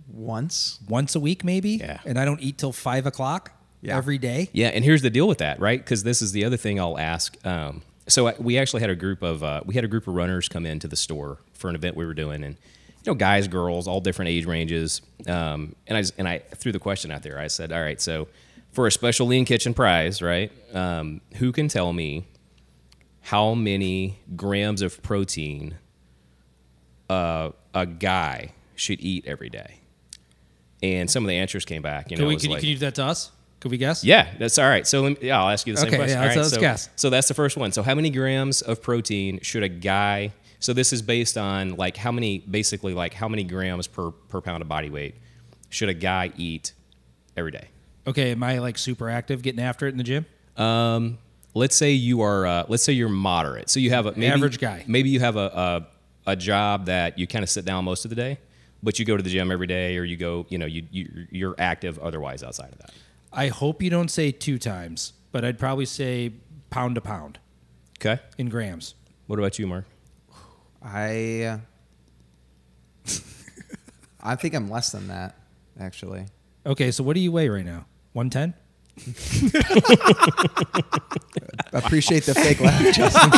[0.07, 0.79] Once.
[0.87, 1.71] Once a week, maybe.
[1.71, 1.99] Yeah.
[2.05, 3.51] And I don't eat till five o'clock
[3.81, 3.97] Yeah.
[3.97, 4.47] every day.
[4.53, 5.77] Yeah, and here's the deal with that, right?
[5.83, 7.35] Because this is the other thing I'll ask.
[7.45, 10.13] Um, so I, we actually had a group of uh, we had a group of
[10.15, 12.55] runners come into the store for an event we were doing, and
[13.03, 15.01] you know, guys, girls, all different age ranges.
[15.27, 17.37] Um, and I just, and I threw the question out there.
[17.39, 18.29] I said, all right, so
[18.71, 20.51] for a special lean kitchen prize, right?
[20.73, 22.25] Um, who can tell me
[23.21, 25.75] how many grams of protein
[27.09, 29.75] uh, a guy should eat every day?
[30.81, 32.09] And some of the answers came back.
[32.11, 33.31] You know, Can, it we, can, you, like- can you do that to us?
[33.59, 34.05] Could we guess?
[34.05, 34.87] yeah, that's all right.
[34.87, 36.15] So let me, yeah, I'll ask you the same Okay, question.
[36.17, 36.89] yeah, All let's- let's so, guess.
[36.95, 37.73] So that's the first one.
[37.73, 40.31] So how many grams of protein should a guy?
[40.59, 44.39] So this is based on like how many, basically like how many grams per per
[44.39, 45.15] pound of body weight
[45.69, 46.71] should a guy eat
[47.35, 47.67] every day?
[48.07, 48.31] Okay.
[48.31, 50.25] Am I like super active, getting after it in the gym?
[50.57, 51.17] Um,
[51.53, 53.69] let's say you are, uh, let's say you're moderate.
[53.69, 54.83] So you have a maybe, Average guy.
[54.87, 55.85] Maybe you have a,
[56.25, 58.37] a a job that you kind of sit down most of the day,
[58.83, 61.27] but you go to the gym every day, or you go, you know, you, you
[61.31, 62.91] you're active otherwise outside of that.
[63.33, 66.33] I hope you don't say two times, but I'd probably say
[66.69, 67.39] pound to pound
[67.99, 68.21] Okay.
[68.37, 68.95] in grams.
[69.27, 69.85] What about you, Mark?
[70.83, 71.41] I.
[71.43, 71.57] uh,
[74.21, 75.35] I think I'm less than that,
[75.79, 76.25] actually.
[76.65, 76.91] Okay.
[76.91, 77.85] So what do you weigh right now?
[78.13, 78.53] 110?
[81.73, 83.31] Appreciate the fake laugh, Justin.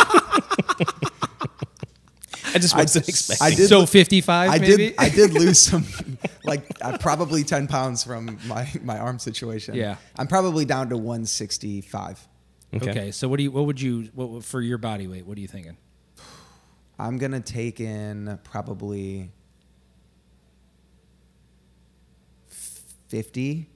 [2.53, 3.45] I just wasn't expecting.
[3.45, 3.69] I did.
[3.69, 4.75] so 55 I maybe?
[4.75, 4.95] did.
[4.97, 5.85] I did lose some,
[6.43, 9.75] like uh, probably ten pounds from my my arm situation.
[9.75, 9.97] Yeah.
[10.17, 12.27] I'm probably down to 165.
[12.75, 13.11] okay.
[13.11, 15.47] So what do you, what would you, what for your body weight, what are you
[15.47, 15.77] thinking?
[16.99, 19.31] I'm gonna take in probably
[23.07, 23.67] 50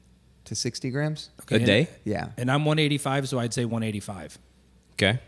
[0.45, 1.29] to 60 grams.
[1.49, 1.87] a and- day.
[2.03, 2.29] Yeah.
[2.37, 4.37] And I'm 185, so I'd say 185.
[4.93, 5.19] Okay.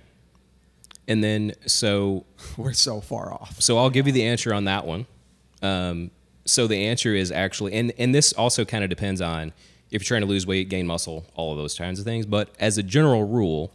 [1.07, 2.25] And then so
[2.57, 3.61] We're so far off.
[3.61, 5.05] so I'll give you the answer on that one.
[5.61, 6.11] Um,
[6.45, 9.53] so the answer is actually, and and this also kind of depends on
[9.89, 12.25] if you're trying to lose weight, gain muscle, all of those kinds of things.
[12.25, 13.71] But as a general rule,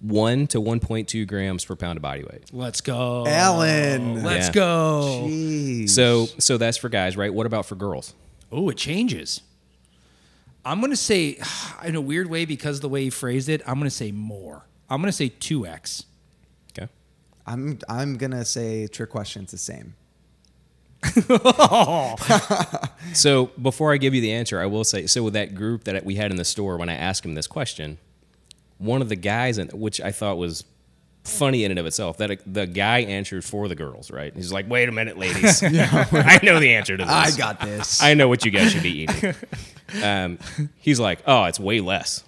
[0.00, 2.44] one to 1.2 grams per pound of body weight.
[2.52, 3.24] Let's go.
[3.26, 4.22] Alan.
[4.24, 4.52] Let's Yeah.
[4.52, 5.24] go.
[5.28, 5.90] Jeez.
[5.90, 7.32] So so that's for guys, right?
[7.32, 8.14] What about for girls?
[8.50, 9.40] Oh, it changes.
[10.64, 11.38] I'm going to say,
[11.84, 14.12] in a weird way, because of the way he phrased it, I'm going to say
[14.12, 14.66] more.
[14.88, 16.04] I'm going to say 2x.
[16.76, 16.90] Okay.
[17.46, 19.94] I'm I'm gonna say trick question's the same.
[23.14, 26.04] So before I give you the answer, I will say so with that group that
[26.04, 27.98] we had in the store when I asked him this question,
[28.78, 30.64] one of the guys, in, which I thought was
[31.24, 34.34] funny in and of itself, that the guy answered for the girls, right?
[34.34, 37.12] He's like, "Wait a minute, ladies, I know the answer to this.
[37.12, 38.02] I got this.
[38.02, 39.34] I know what you guys should be eating."
[40.02, 40.38] um,
[40.78, 42.24] he's like, "Oh, it's way less."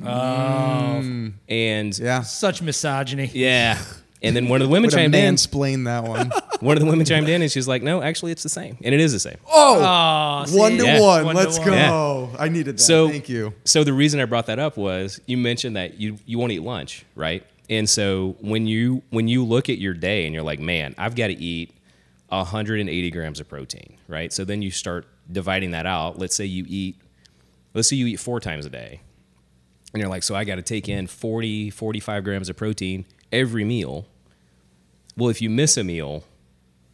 [0.00, 2.22] and yeah.
[2.22, 3.30] Such misogyny.
[3.34, 3.78] yeah.
[4.24, 5.34] And then one of the women Would have chimed in.
[5.34, 6.30] mansplained that one.
[6.60, 8.94] One of the women chimed in, and she's like, "No, actually, it's the same, and
[8.94, 10.56] it is the same." Oh, Aw, see?
[10.56, 11.00] one to Yeah.
[11.00, 11.24] one.
[11.24, 11.66] One to Let's one.
[11.66, 12.30] go.
[12.32, 12.36] Yeah.
[12.38, 12.80] I needed that.
[12.82, 13.52] So Thank you.
[13.64, 16.60] So the reason I brought that up was you mentioned that you you won't eat
[16.62, 17.44] lunch, right?
[17.72, 21.14] And so when you when you look at your day and you're like, man, I've
[21.14, 21.72] got to eat
[22.28, 24.30] 180 grams of protein, right?
[24.32, 26.18] So then you start dividing that out.
[26.18, 26.96] Let's say you eat,
[27.72, 29.00] let's say you eat four times a day,
[29.94, 33.64] and you're like, so I got to take in 40 45 grams of protein every
[33.64, 34.06] meal.
[35.16, 36.24] Well, if you miss a meal,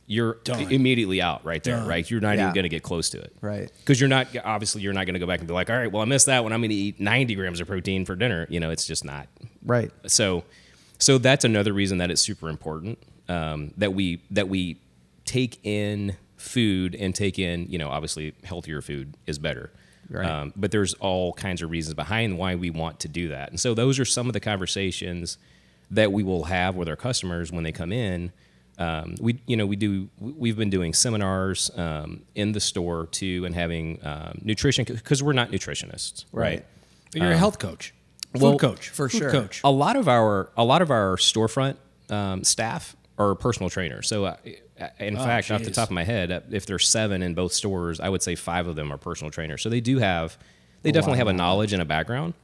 [0.06, 0.70] you're Done.
[0.72, 1.88] immediately out right there, Done.
[1.88, 2.08] right?
[2.08, 2.44] You're not Yeah.
[2.44, 3.70] even going to get close to it Right.
[3.80, 5.90] because you're not obviously you're not going to go back and be like all right
[5.90, 8.46] well i missed that one i'm going to eat 90 grams of protein for dinner
[8.48, 9.26] you know it's just not
[9.64, 9.90] Right.
[10.06, 10.44] so
[10.98, 14.80] so that's another reason that it's super important um, that we that we
[15.24, 19.70] take in food and take in you know obviously healthier food is better.
[20.10, 20.26] Right.
[20.26, 23.50] um, but there's all kinds of reasons behind why we want to do that.
[23.50, 25.36] And so those are some of the conversations
[25.90, 28.32] that we will have with our customers when they come in.
[28.78, 33.44] Um, we you know we do we've been doing seminars um, in the store too
[33.44, 36.64] and having um, nutrition because we're not nutritionists right, Right.
[37.12, 37.92] But you're a health coach,
[38.34, 39.30] food well, coach, for food sure.
[39.30, 39.60] coach.
[39.64, 41.76] a lot of our a lot of our storefront
[42.10, 44.06] um, staff are personal trainers.
[44.08, 44.36] So, uh,
[45.00, 47.98] in fact, off the top of my head, uh, if there's seven in both stores,
[48.00, 49.60] I would say five of them are personal trainers.
[49.62, 50.38] So they do have,
[50.82, 52.34] they definitely have a knowledge and a background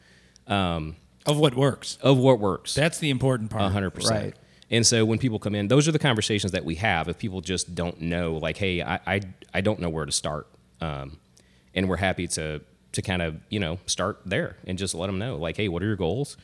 [0.48, 1.96] Of what works.
[2.02, 2.74] of what works.
[2.74, 3.62] That's the important part.
[3.62, 4.24] A hundred percent.
[4.24, 4.34] Right.
[4.70, 7.08] And so when people come in, those are the conversations that we have.
[7.08, 9.20] If people just don't know, like, hey, I I,
[9.52, 10.48] I don't know where to start,
[10.80, 11.18] um,
[11.74, 12.60] and we're happy to
[12.94, 15.82] to kind of you know start there and just let them know, like, hey, what
[15.82, 16.36] are your goals?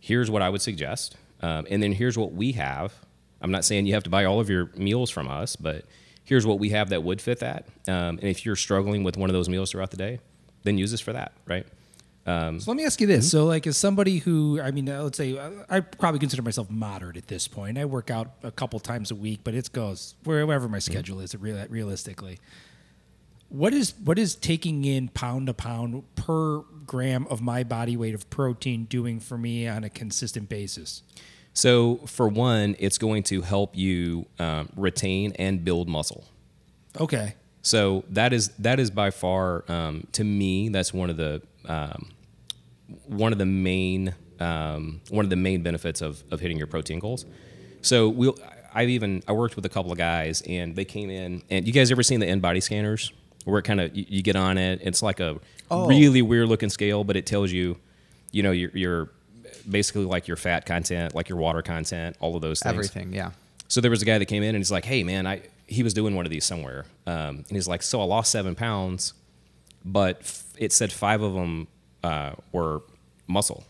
[0.00, 2.94] Here's what I would suggest, um, and then here's what we have
[3.40, 5.84] I'm not saying you have to buy all of your meals from us, but
[6.24, 7.66] here's what we have that would fit that.
[7.88, 10.20] Um, and if you're struggling with one of those meals throughout the day,
[10.62, 11.66] then use this for that, right?
[12.60, 15.16] So let me ask you this: so, like, as somebody who, I mean, uh, let's
[15.16, 17.78] say, uh, I probably consider myself moderate at this point.
[17.78, 21.34] I work out a couple times a week, but it goes wherever my schedule is.
[21.34, 22.38] Real, realistically,
[23.50, 28.14] what is what is taking in pound to pound per gram of my body weight
[28.14, 31.02] of protein doing for me on a consistent basis?
[31.52, 36.24] So, for one, it's going to help you um, retain and build muscle.
[36.98, 41.42] Okay, So that is that is by far um, to me that's one of the
[41.66, 42.10] um,
[43.06, 46.98] one of the main um, one of the main benefits of of hitting your protein
[46.98, 47.26] goals.
[47.82, 48.36] So we'll
[48.72, 51.72] I've even I worked with a couple of guys and they came in and you
[51.72, 53.12] guys ever seen the InBody scanners
[53.44, 55.38] where it kind of you, you get on it it's like a
[55.72, 55.86] Oh.
[55.86, 57.76] really weird looking scale but it tells you
[58.32, 59.10] you know your your
[59.68, 63.30] basically like your fat content like your water content all of those things Everything, yeah.
[63.68, 65.82] so there was a guy that came in and he's like, "Hey, man, I he
[65.84, 69.14] was doing one of these somewhere, um, and he's like, so I lost seven pounds,
[69.84, 71.68] but f- it said five of them
[72.02, 72.82] uh, were
[73.28, 73.62] muscle,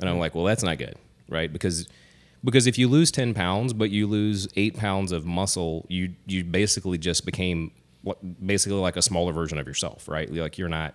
[0.00, 0.94] and I'm like, well, that's not good,
[1.28, 1.52] right?
[1.52, 1.86] Because
[2.42, 6.44] because if you lose ten pounds, but you lose eight pounds of muscle, you you
[6.44, 7.72] basically just became
[8.44, 10.32] basically like a smaller version of yourself, right?
[10.32, 10.94] Like you're not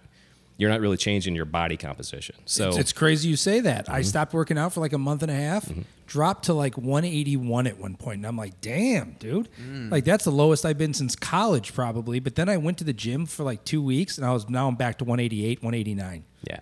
[0.60, 2.36] you're not really changing your body composition.
[2.46, 3.86] So it's, it's crazy you say that.
[3.86, 3.94] Mm-hmm.
[3.94, 5.72] I stopped working out for like a month and a half,
[6.08, 9.92] dropped to like 181 at one point, and I'm like, damn, dude, Mm.
[9.92, 12.20] like that's the lowest I've been since college probably.
[12.20, 14.68] But then I went to the gym for like two weeks, and I was now
[14.68, 16.60] I'm back to 188, 189, yeah,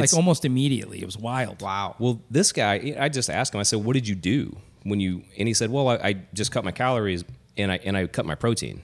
[0.00, 1.00] like almost immediately.
[1.00, 1.62] It was wild.
[1.62, 1.94] Wow.
[2.00, 3.60] Well, this guy, I just asked him.
[3.60, 6.50] I said, "What did you do when you?" And he said, "Well, I, I just
[6.50, 7.24] cut my calories
[7.56, 8.82] and I and I cut my protein."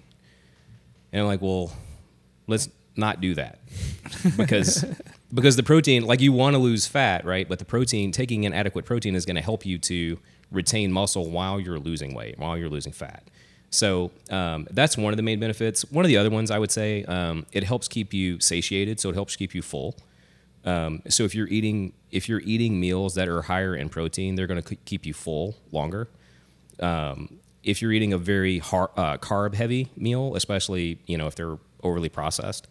[1.13, 1.73] And I'm like, "Well,
[2.47, 3.59] let's not do that
[4.37, 4.85] because
[5.35, 7.49] because the protein, like you want to lose fat, right?
[7.49, 10.19] But the protein, taking in adequate protein, is going to help you to
[10.51, 13.25] retain muscle while you're losing weight, while you're losing fat."
[13.71, 15.83] So um, that's one of the main benefits.
[15.91, 19.09] One of the other ones I would say um, it helps keep you satiated, so
[19.09, 19.97] it helps keep you full.
[20.65, 24.47] Um, so if you're eating if you're eating meals that are higher in protein, they're
[24.47, 26.09] going to keep you full longer.
[26.81, 31.35] Um, if you're eating a very har- uh, carb heavy meal, especially you know if
[31.35, 32.69] they're overly processed,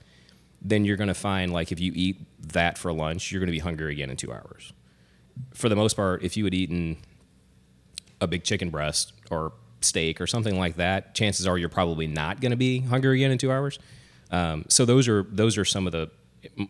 [0.62, 2.22] then you're going to find like if you eat
[2.54, 4.74] that for lunch, you're going to be hungry again in two hours.
[5.54, 6.98] For the most part, if you had eaten
[8.20, 12.40] a big chicken breast or steak or something like that, chances are you're probably not
[12.40, 13.80] going to be hungry again in two hours.
[14.30, 16.10] Um, so those are those are some of the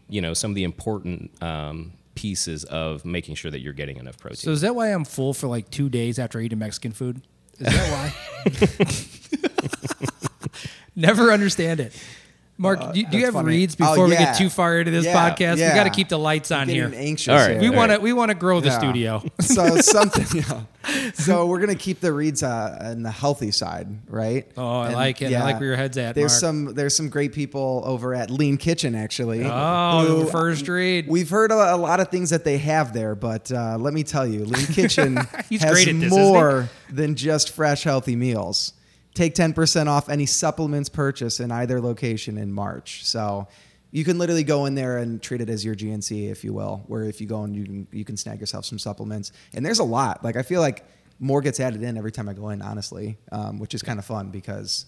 [0.09, 4.17] you know some of the important um, pieces of making sure that you're getting enough
[4.17, 4.37] protein.
[4.37, 7.21] So is that why I'm full for like two days after eating Mexican food?
[7.61, 8.13] Is that why?
[10.95, 11.93] Never understand it.
[12.61, 13.47] Mark, do, do you Uh, have funny.
[13.47, 15.55] reads Oh, before we get too far into this Yeah, podcast?
[15.55, 16.99] We got to keep the lights on Getting here.
[17.01, 17.29] anxious.
[17.29, 17.59] All right.
[17.59, 17.71] here.
[17.71, 18.77] We want to we want to grow the Yeah.
[18.77, 19.23] studio.
[19.41, 20.25] so something.
[20.49, 20.61] Yeah.
[21.13, 24.47] So we're gonna keep the reads uh, on the healthy side, right?
[24.57, 25.31] Oh, I like it.
[25.31, 26.39] I like where your head's at, There's Mark.
[26.39, 29.43] some there's some great people over at Lean Kitchen actually.
[29.45, 31.07] Oh, who- first read.
[31.07, 34.01] We've heard a, a lot of things that they have there, but uh, let me
[34.03, 38.73] tell you, Lean Kitchen He's has great at this, more than just fresh, healthy meals.
[39.13, 43.05] Take 10% off any supplements purchase in either location in March.
[43.05, 43.47] So
[43.91, 46.83] you can literally go in there and treat it as your GNC, if you will,
[46.87, 49.33] where if you go and you can, you can snag yourself some supplements.
[49.53, 50.23] And there's a lot.
[50.23, 50.85] Like, I feel like
[51.19, 54.05] more gets added in every time I go in, honestly, um, which is kind of
[54.05, 54.85] fun because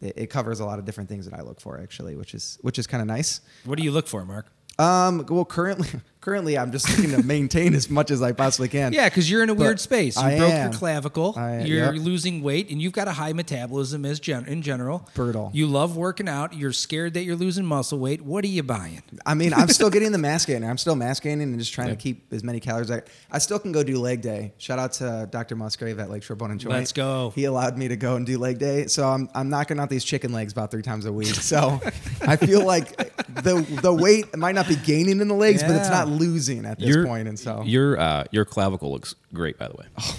[0.00, 2.58] it, it covers a lot of different things that I look for, actually, which is,
[2.62, 3.42] which is kind of nice.
[3.64, 4.46] What do you look for, Mark?
[4.78, 5.88] Um, well, currently,
[6.28, 8.92] currently, I'm just looking to maintain as much as I possibly can.
[8.92, 10.16] Yeah, because you're in a But weird space.
[10.16, 10.70] You I broke am.
[10.70, 11.34] your clavicle.
[11.38, 12.04] I- you're yep.
[12.04, 15.08] losing weight, and you've got a high metabolism as gen- in general.
[15.14, 15.50] Brutal.
[15.54, 16.52] You love working out.
[16.52, 18.20] You're scared that you're losing muscle weight.
[18.20, 19.02] What are you buying?
[19.24, 20.68] I mean, I'm still getting the mass gainer.
[20.68, 22.90] I'm still mass gaining and just trying to keep as many calories.
[22.90, 24.52] I, I still can go do leg day.
[24.58, 25.56] Shout out to Dr.
[25.56, 26.74] Musgrave at Lakeshore Bone and Joint.
[26.74, 27.32] Let's go.
[27.34, 30.04] He allowed me to go and do leg day, so I'm I'm knocking out these
[30.04, 31.28] chicken legs about three times a week.
[31.34, 31.80] So
[32.20, 32.96] I feel like
[33.42, 36.78] the the weight might not be gaining in the legs, but it's not losing at
[36.78, 37.28] this your point.
[37.28, 39.86] And so your uh, your clavicle looks great, by the way.
[39.98, 40.18] Oh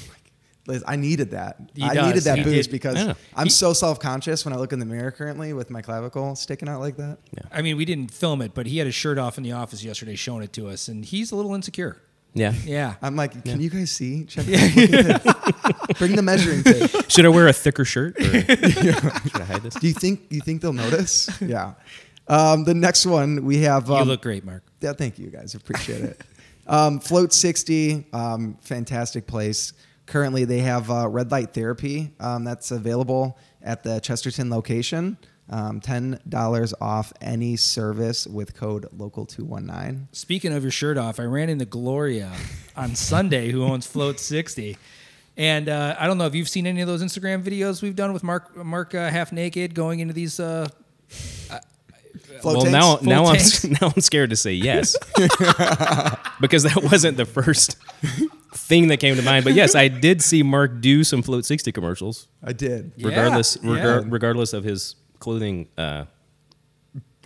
[0.68, 1.58] Liz, I needed that.
[1.74, 2.08] He I does.
[2.08, 2.72] needed that He boost did.
[2.72, 3.14] because Yeah.
[3.36, 6.36] I'm He- so self conscious when I look in the mirror currently with my clavicle
[6.36, 7.18] sticking out like that.
[7.52, 9.84] I mean, we didn't film it, but he had his shirt off in the office
[9.84, 12.02] yesterday, showing it to us, and he's a little insecure.
[12.36, 12.54] Yeah.
[12.64, 12.94] Yeah.
[13.02, 14.26] I'm like, can you guys see?
[14.26, 14.46] Check.
[14.46, 15.98] Look at this.
[15.98, 17.10] Bring the measuring tape.
[17.10, 18.20] Should I wear a thicker shirt?
[18.20, 19.74] Or should I hide this?
[19.74, 20.30] Do you think?
[20.30, 21.30] Do you think they'll notice?
[21.42, 21.74] Yeah.
[22.30, 23.90] Um, the next one we have.
[23.90, 24.64] Um, you look great, Mark.
[24.80, 25.56] Yeah, thank you guys.
[25.56, 26.22] Appreciate it.
[26.70, 29.74] Um, Float 60, um, fantastic place.
[30.06, 35.18] Currently, they have uh, red light therapy um, that's available at the Chesterton location.
[35.50, 40.10] Um, $10 off any service with code local219.
[40.12, 42.32] Speaking of your shirt off, I ran into Gloria
[42.76, 44.78] on Sunday, who owns Float 60.
[45.38, 48.14] And uh, I don't know if you've seen any of those Instagram videos we've done
[48.14, 50.40] with Mark Mark uh, half naked going into these.
[50.40, 50.68] Uh,
[52.42, 52.72] Float well, tanks?
[52.72, 53.38] now Full now I'm
[53.82, 54.96] now I'm scared to say yes
[56.42, 57.78] because that wasn't the first
[58.54, 59.46] thing that came to mind.
[59.46, 62.94] But yes, I did see Mark do some Float 60 commercials, I did.
[62.96, 63.70] Yeah, regardless yeah.
[63.70, 66.06] regar- regardless of his clothing uh,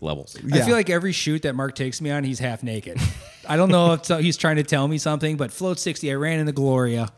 [0.02, 0.38] levels.
[0.52, 3.00] I feel like every shoot that Mark takes me on, he's half naked.
[3.48, 6.40] I don't know if he's trying to tell me something, but Float 60, I ran
[6.40, 7.12] into Gloria,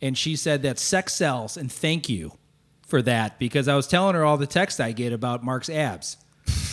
[0.00, 2.32] and she said that sex sells, and thank you
[2.86, 6.16] for that because I was telling her all the text I get about Mark's abs,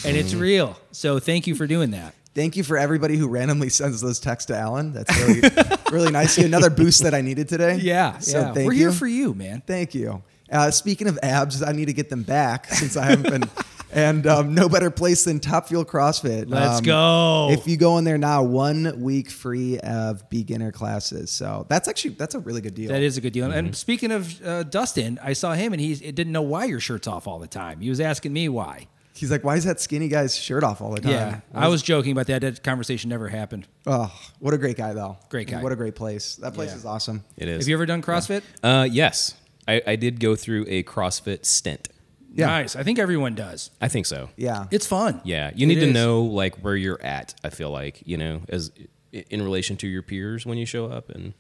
[0.05, 0.77] and it's real.
[0.91, 2.13] So thank you for doing that.
[2.35, 4.93] Thank you for everybody who randomly sends those texts to Alan.
[4.93, 5.41] That's really,
[5.91, 6.37] really nice.
[6.37, 7.77] Another boost that I needed today.
[7.77, 8.53] Yeah, So yeah.
[8.53, 8.79] thank We're you.
[8.79, 9.61] here for you, man.
[9.65, 10.21] Thank you.
[10.51, 13.49] Uh, speaking of abs, I need to get them back since I haven't been.
[13.91, 16.45] And um, no better place than Top Fuel CrossFit.
[16.47, 17.47] Let's Um, go.
[17.51, 21.31] If you go in there now, one week free of beginner classes.
[21.31, 22.89] So that's actually that's a really good deal.
[22.89, 23.47] That is a good deal.
[23.47, 23.57] Mm-hmm.
[23.57, 27.07] And speaking of uh, Dustin, I saw him and he didn't know why your shirt's
[27.07, 27.81] off all the time.
[27.81, 28.87] He was asking me why.
[29.19, 31.11] He's like, why is that skinny guy's shirt off all the time?
[31.11, 32.41] Yeah, I was joking about that.
[32.41, 33.67] That conversation never happened.
[33.85, 35.17] Oh, what a great guy though.
[35.29, 35.61] Great guy.
[35.61, 36.35] What a great place.
[36.37, 36.77] That place Yeah.
[36.77, 37.23] is awesome.
[37.37, 37.63] It is.
[37.63, 38.43] Have you ever done CrossFit?
[38.63, 39.35] uh, yes,
[39.67, 41.89] I, I did go through a CrossFit stint.
[42.33, 42.45] Yeah.
[42.45, 42.75] Nice.
[42.75, 43.71] I think everyone does.
[43.81, 44.29] I think so.
[44.37, 44.67] Yeah.
[44.71, 45.19] It's fun.
[45.23, 45.93] Yeah, you It need to is.
[45.93, 47.33] know like where you're at.
[47.43, 48.71] I feel like you know as
[49.11, 51.33] in relation to your peers when you show up, and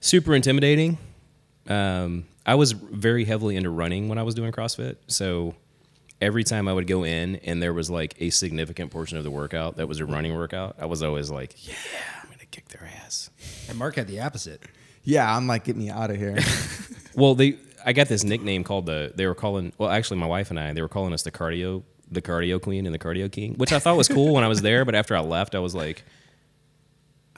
[0.00, 0.98] super intimidating.
[1.68, 5.54] Um, I was very heavily into running when I was doing CrossFit, so
[6.20, 9.30] every time I would go in and there was like a significant portion of the
[9.30, 11.74] workout that was a running workout, I was always like, "Yeah,
[12.22, 13.30] I'm gonna kick their ass."
[13.68, 14.62] And Mark had the opposite.
[15.04, 16.38] yeah, I'm like, get me out of here.
[17.14, 20.50] Well, they I got this nickname called the they were calling well actually my wife
[20.50, 23.54] and I they were calling us the cardio the cardio queen and the cardio king,
[23.54, 25.74] which I thought was cool when I was there, but after I left I was
[25.74, 26.04] like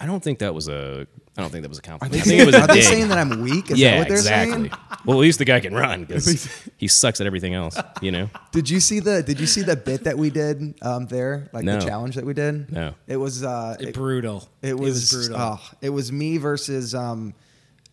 [0.00, 2.12] I don't think that was a I don't think that was a Are compliment.
[2.12, 2.84] they, I think saying, it was a are they dig.
[2.84, 3.70] saying that I'm weak?
[3.70, 4.68] Is yeah, that what they're exactly.
[4.68, 4.70] saying?
[5.04, 8.28] Well, at least the guy can run because he sucks at everything else, you know.
[8.52, 11.48] Did you see the Did you see the bit that we did um, there?
[11.52, 11.78] Like No.
[11.78, 12.70] the challenge that we did?
[12.72, 12.94] No.
[13.06, 13.44] It was.
[13.44, 14.48] Uh, it, brutal.
[14.62, 15.10] it was.
[15.12, 15.36] brutal.
[15.38, 17.34] Oh, it was me versus um,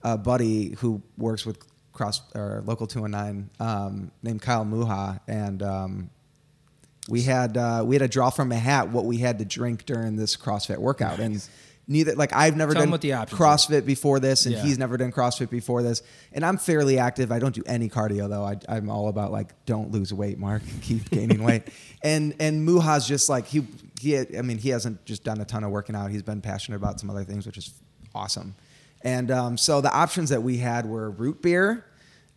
[0.03, 1.57] a buddy who works with
[1.93, 6.09] cross or local two and nine um, named Kyle Muha, and um,
[7.09, 9.85] we had uh, we had to draw from a hat what we had to drink
[9.85, 11.47] during this CrossFit workout, and
[11.87, 13.43] neither like I've never Tell 'em done what the options are.
[13.43, 14.61] CrossFit before this, and Yeah.
[14.63, 16.01] he's never done CrossFit before this,
[16.33, 17.31] and I'm fairly active.
[17.31, 18.43] I don't do any cardio though.
[18.45, 21.63] I, I'm all about like don't lose weight, Mark, keep gaining weight,
[22.03, 23.65] and and Muha's just like he
[23.99, 24.17] he.
[24.17, 26.11] I mean, he hasn't just done a ton of working out.
[26.11, 27.73] He's been passionate about some other things, which is
[28.13, 28.55] awesome.
[29.03, 31.85] And um, so the options that we had were root beer,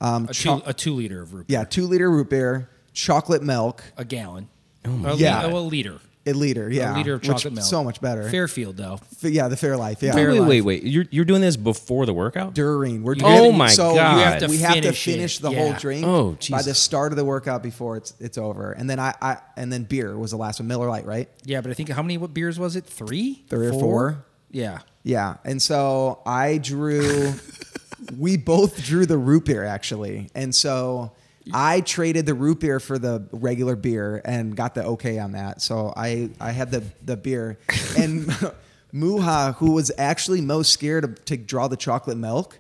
[0.01, 1.47] um, A cho- two, a two liter of root.
[1.49, 1.59] Beer.
[1.59, 4.49] Yeah, two liter root beer, chocolate milk, A gallon.
[4.85, 5.47] Oh a Yeah.
[5.47, 5.99] Li- oh, a liter.
[6.27, 7.66] A liter, yeah, A liter of which- chocolate milk.
[7.66, 8.29] so much better.
[8.29, 9.01] Fairfield, though.
[9.23, 10.14] F- yeah, the Fairlife, yeah.
[10.14, 10.47] Wait, wait, Fairlife.
[10.49, 10.83] wait, wait.
[10.85, 12.53] You're you're doing this before the workout?
[12.55, 13.03] during.
[13.03, 14.14] We're Oh my so God.
[14.14, 15.43] We You have have to, to we have to finish it.
[15.43, 15.59] the Yeah.
[15.59, 18.73] whole drink Oh, by the start of the workout before it's it's over.
[18.73, 20.66] And then I, I and then beer was the last one.
[20.68, 21.29] Miller Lite, right?
[21.45, 22.85] Yeah, but I think how many what beers was it?
[22.85, 23.45] Three?
[23.49, 24.25] Three or four?
[24.51, 24.81] Yeah.
[25.03, 25.37] Yeah.
[25.45, 27.33] And so I drew.
[28.18, 31.12] we both drew the root beer actually, and so.
[31.53, 35.62] I traded the root beer for the regular beer and got the okay on that.
[35.62, 37.59] So I, I had the, the beer.
[37.97, 38.26] And
[38.95, 42.59] Muha, who was actually most scared of, to draw the chocolate milk,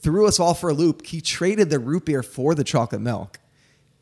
[0.00, 1.06] threw us all for a loop.
[1.06, 3.38] He traded the root beer for the chocolate milk,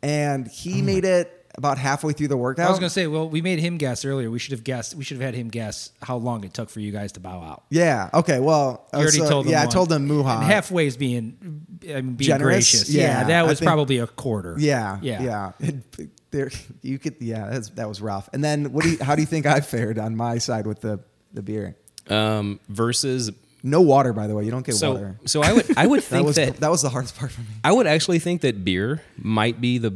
[0.03, 2.67] and he oh made it about halfway through the workout.
[2.67, 4.31] I was gonna say, well, we made him guess earlier.
[4.31, 4.95] We should have guessed.
[4.95, 7.41] We should have had him guess how long it took for you guys to bow
[7.43, 7.65] out.
[7.71, 8.09] yeah.
[8.15, 8.41] Okay.
[8.41, 9.53] Well, You already so- told him.
[9.53, 10.37] Yeah, I told him Muha.
[10.37, 11.37] And halfway is being,
[11.85, 12.71] I mean, being Generous?
[12.71, 12.89] gracious.
[12.91, 14.57] Yeah, Yeah, that was think- probably a quarter.
[14.59, 15.53] Yeah, Yeah.
[15.61, 15.71] yeah.
[16.31, 16.51] There,
[16.81, 17.51] you could, yeah.
[17.51, 18.31] That's, that was rough.
[18.33, 20.81] And then, what do you, how do you think I fared on my side with
[20.81, 21.01] the
[21.35, 21.77] the beer?
[22.09, 23.31] Um, versus
[23.63, 24.45] No water, by the way.
[24.47, 25.19] You don't get so water.
[25.27, 27.43] so I would I would That think was that that was the hardest part for
[27.43, 27.49] me.
[27.63, 29.93] I would actually think that beer might be the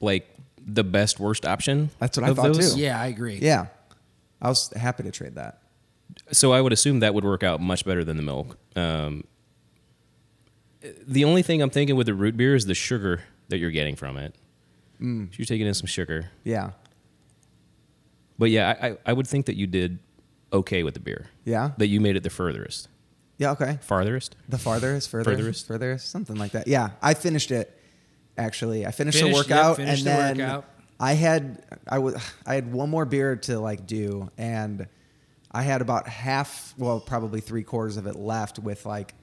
[0.00, 0.28] like
[0.64, 1.90] the best worst option.
[1.98, 2.74] That's what I of thought, those.
[2.74, 2.80] too.
[2.80, 3.38] Yeah, I agree.
[3.40, 3.66] Yeah,
[4.42, 5.60] I was happy to trade that.
[6.32, 8.56] So I would assume that would work out much better than the milk.
[8.76, 9.24] Um,
[11.06, 13.96] the only thing I'm thinking with the root beer is the sugar that you're getting
[13.96, 14.34] from it.
[15.00, 15.36] Mm.
[15.36, 16.70] You're taking in some sugar, Yeah,
[18.38, 19.98] but yeah, I, I, I would think that you did
[20.52, 21.26] okay with the beer.
[21.44, 22.88] yeah, That you made it the furthest,
[23.36, 23.50] yeah.
[23.52, 24.36] Okay, farthest.
[24.48, 25.66] the farthest, further, Furthest?
[25.66, 26.66] furthest, something like that.
[26.66, 27.75] Yeah, I finished it.
[28.38, 30.64] Actually, I finished, Finished- the yep, workout, finished and the then workout.
[30.98, 32.16] I had I was
[32.46, 34.86] I had one more beer to like do, and
[35.50, 39.14] I had about half, well, probably three quarters of it left with like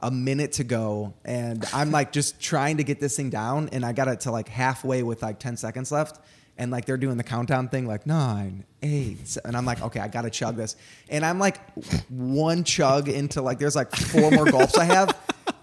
[0.00, 3.84] a minute to go, and I'm like just trying to get this thing down, and
[3.84, 6.20] I got it to like halfway with like ten seconds left,
[6.56, 10.00] and like they're doing the countdown thing, like nine, eight, seven, and I'm like, okay,
[10.00, 10.76] I gotta chug this,
[11.10, 11.60] and I'm like
[12.08, 15.16] one chug into like there's like four more gulps I have,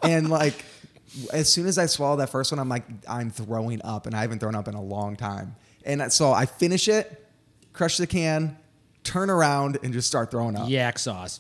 [0.04, 0.64] and like
[1.34, 4.22] as soon as I swallow that first one, I'm like, I'm throwing up, and I
[4.22, 5.56] haven't thrown up in a long time,
[5.86, 7.26] and so I finish it,
[7.74, 8.58] crush the can,
[9.04, 10.70] turn around, and just start throwing up.
[10.70, 11.40] Yak sauce.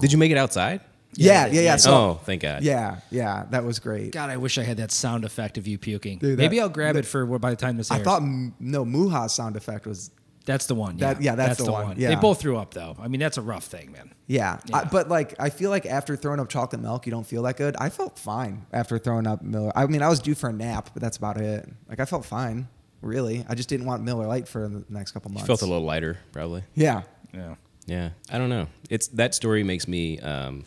[0.00, 0.80] Did you make it outside?
[1.14, 1.76] Yeah, yeah, yeah.
[1.76, 2.62] So, oh, thank God.
[2.62, 4.12] yeah, yeah, that was great.
[4.12, 6.18] God, I wish I had that sound effect of you puking.
[6.18, 8.00] Dude, that- Maybe I'll grab it for by the time this airs.
[8.02, 8.22] I thought
[8.60, 10.10] no Muha's sound effect was
[10.48, 10.98] that's the one.
[10.98, 11.94] Yeah, That- yeah, that's the one.
[11.96, 12.18] They Yeah.
[12.20, 12.96] both threw up though.
[12.98, 14.12] I mean, that's a rough thing, man.
[14.26, 14.58] yeah.
[14.72, 17.56] I, but like I feel like after throwing up chocolate milk, you don't feel that
[17.56, 17.76] good.
[17.78, 19.70] I felt fine after throwing up Miller.
[19.76, 21.68] I mean, I was due for a nap, but that's about it.
[21.88, 22.66] Like I felt fine,
[23.02, 23.44] really.
[23.48, 25.46] I just didn't want Miller Lite for the next couple months.
[25.46, 26.64] Felt a little lighter, probably.
[26.74, 27.02] Yeah.
[27.32, 27.54] Yeah.
[27.86, 28.66] Yeah, I don't know.
[28.90, 30.64] It's that story makes me um,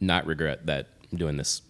[0.00, 1.62] not regret that I'm doing this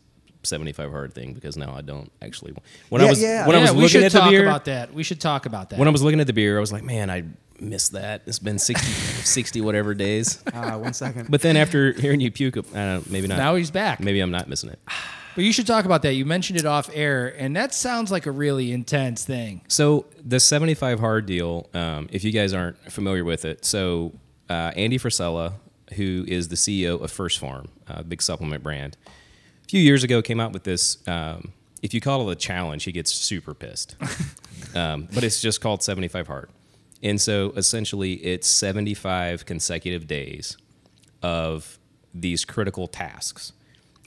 [0.46, 2.54] 75 hard thing because now I don't actually.
[2.88, 3.46] When Yeah, I was yeah.
[3.46, 4.92] when I was we looking at the talk beer, about that.
[4.94, 5.78] We should talk about that.
[5.78, 7.24] when I was looking at the beer, I was like, man, I
[7.60, 8.22] missed that.
[8.26, 8.86] It's been 60,
[9.24, 10.42] 60 whatever days.
[10.52, 11.30] Uh, one second.
[11.30, 13.38] But then after hearing you puke, I maybe not.
[13.38, 14.00] now he's back.
[14.00, 14.78] maybe I'm not missing it.
[15.34, 16.14] But you should talk about that.
[16.14, 19.60] You mentioned it off air, and that sounds like a really intense thing.
[19.68, 24.12] So the 75 hard deal, um, if you guys aren't familiar with it, so
[24.48, 25.52] uh, Andy Frisella,
[25.94, 29.10] who is the CEO of 1st Phorm, a big supplement brand, a
[29.68, 30.98] few years ago came out with this.
[31.06, 31.52] Um,
[31.82, 33.96] if you call it a challenge, he gets super pissed.
[34.74, 36.50] um, but it's just called 75 hard.
[37.02, 40.56] And so essentially, it's 75 consecutive days
[41.22, 41.78] of
[42.14, 43.52] these critical tasks.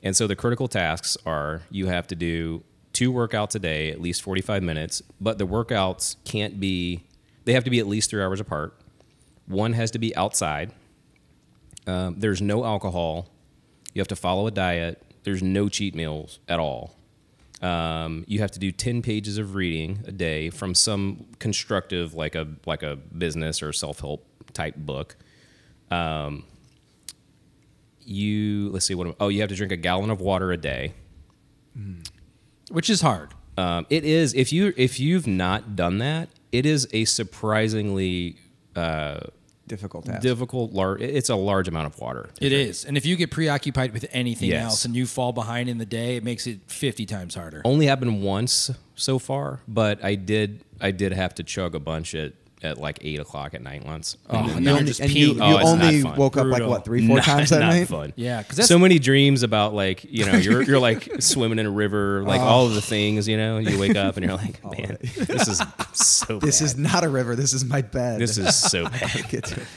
[0.02, 4.02] And so the critical tasks are you have to do two workouts a day, at
[4.02, 7.04] least 45 minutes, but the workouts can't be,
[7.46, 8.76] they have to be at least three hours apart.
[9.48, 10.72] One has to be outside.
[11.88, 13.30] Um, there's no alcohol.
[13.94, 15.02] You have to follow a diet.
[15.30, 16.96] There's no cheat meals at all.
[17.62, 22.34] Um, you have to do 10 pages of reading a day from some constructive, like
[22.34, 25.18] a like a business or self help type book.
[25.92, 26.46] Um,
[28.00, 30.96] you let's see what oh you have to drink a gallon of water a day.
[32.72, 33.36] Which is hard.
[33.56, 38.38] Um, it is if you if you've not done that, it is a surprisingly
[38.76, 39.20] uh,
[39.70, 40.22] Difficult task.
[40.22, 40.74] difficult.
[40.74, 42.30] Lar- it's a large amount of water.
[42.42, 42.84] It is.
[42.84, 44.64] And if you get preoccupied with anything Yes.
[44.66, 47.62] else and you fall behind in the day, it makes it 50 times harder.
[47.64, 52.14] Only happened once so far, but I did I did have to chug a bunch
[52.16, 54.18] at at like eight o'clock at night once.
[54.30, 56.84] Oh, And and you only, just and you, you Oh, only woke up like what
[56.84, 57.88] three, four not, times that not night.
[57.88, 58.12] fun.
[58.18, 61.66] Yeah, 'cause that's- so many dreams about like you know you're you're like swimming in
[61.66, 63.60] a river, like all of the things you know.
[63.60, 65.62] You wake up and you're like, man, this is
[65.94, 66.40] so.
[66.50, 66.66] This bad.
[66.66, 67.36] is not a river.
[67.36, 68.20] This is my bed.
[68.20, 69.30] this is so bad.
[69.30, 69.68] Get to it.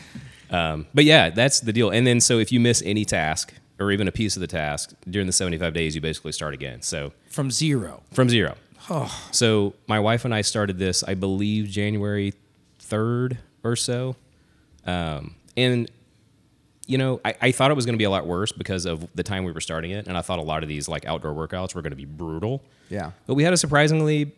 [0.54, 1.90] Um, but yeah, that's the deal.
[1.90, 4.92] And then so if you miss any task or even a piece of the task
[5.08, 6.82] during the 75 days, you basically start again.
[6.82, 8.02] So From zero.
[8.12, 8.56] from zero.
[8.90, 9.10] Oh.
[9.30, 12.34] So my wife and I started this, I believe, January
[12.92, 14.16] 3rd or so.
[14.86, 15.90] Um, and,
[16.86, 19.06] you know, I, I thought it was going to be a lot worse because of
[19.14, 20.06] the time we were starting it.
[20.06, 22.62] And I thought a lot of these like outdoor workouts were going to be brutal.
[22.90, 23.12] Yeah.
[23.26, 24.32] But we had a surprisingly,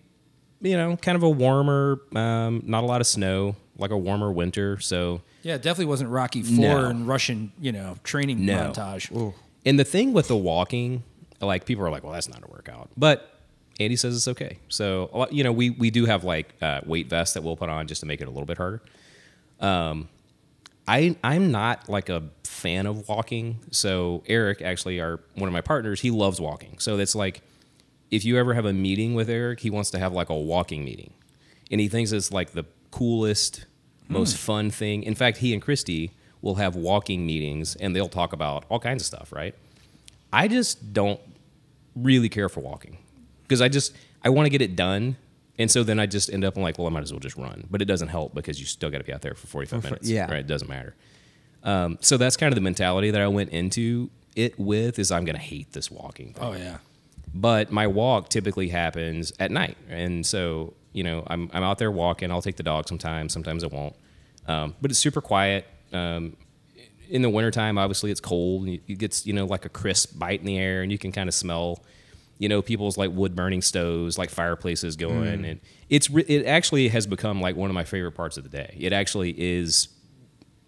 [0.61, 4.30] you know, kind of a warmer, um, not a lot of snow, like a warmer
[4.30, 4.78] winter.
[4.80, 6.84] So Yeah, it definitely wasn't Rocky Four No.
[6.86, 8.72] and Russian, you know, training No.
[8.72, 9.32] montage.
[9.66, 11.02] And the thing with the walking,
[11.40, 12.90] like people are like, well, that's not a workout.
[12.96, 13.34] But
[13.80, 14.58] Andy says it's okay.
[14.68, 17.86] So, you know, we, we do have like uh, weight vests that we'll put on
[17.86, 18.82] just to make it a little bit harder.
[19.60, 20.08] Um,
[20.86, 23.60] I, I'm not like a fan of walking.
[23.70, 26.78] So Eric, actually, our one of my partners, he loves walking.
[26.78, 27.42] So it's like,
[28.10, 30.84] if you ever have a meeting with Eric, he wants to have like a walking
[30.84, 31.12] meeting,
[31.70, 33.66] and he thinks it's like the coolest,
[34.08, 35.02] most fun thing.
[35.02, 39.02] In fact, he and Christy will have walking meetings, and they'll talk about all kinds
[39.02, 39.32] of stuff.
[39.32, 39.54] Right?
[40.32, 41.20] I just don't
[41.96, 42.98] really care for walking
[43.45, 45.16] because I just I want to get it done.
[45.57, 47.36] And so then I just end up I'm like, well, I might as well just
[47.36, 47.66] run.
[47.70, 50.09] But it doesn't help because you still got to be out there for 45 minutes.
[50.09, 50.24] yeah.
[50.24, 50.40] Right.
[50.40, 50.97] It doesn't matter.
[51.62, 55.24] Um, so that's kind of the mentality that I went into it with is I'm
[55.24, 56.45] going to hate this walking thing.
[56.45, 56.78] Oh yeah.
[57.32, 59.76] But my walk typically happens at night.
[59.88, 62.30] And so, you know, I'm, I'm out there walking.
[62.30, 63.32] I'll take the dog sometimes.
[63.32, 63.97] Sometimes I won't.
[64.47, 65.66] Um, but it's super quiet.
[65.92, 66.36] Um,
[67.09, 68.66] in the wintertime, obviously it's cold.
[68.66, 71.12] And it gets, you know, like a crisp bite in the air and you can
[71.12, 71.82] kind of smell,
[72.39, 75.45] you know, people's like wood burning stoves, like fireplaces going.
[75.45, 78.51] And it's, re- it actually has become like one of my favorite parts of the
[78.51, 78.76] day.
[78.78, 79.89] It actually is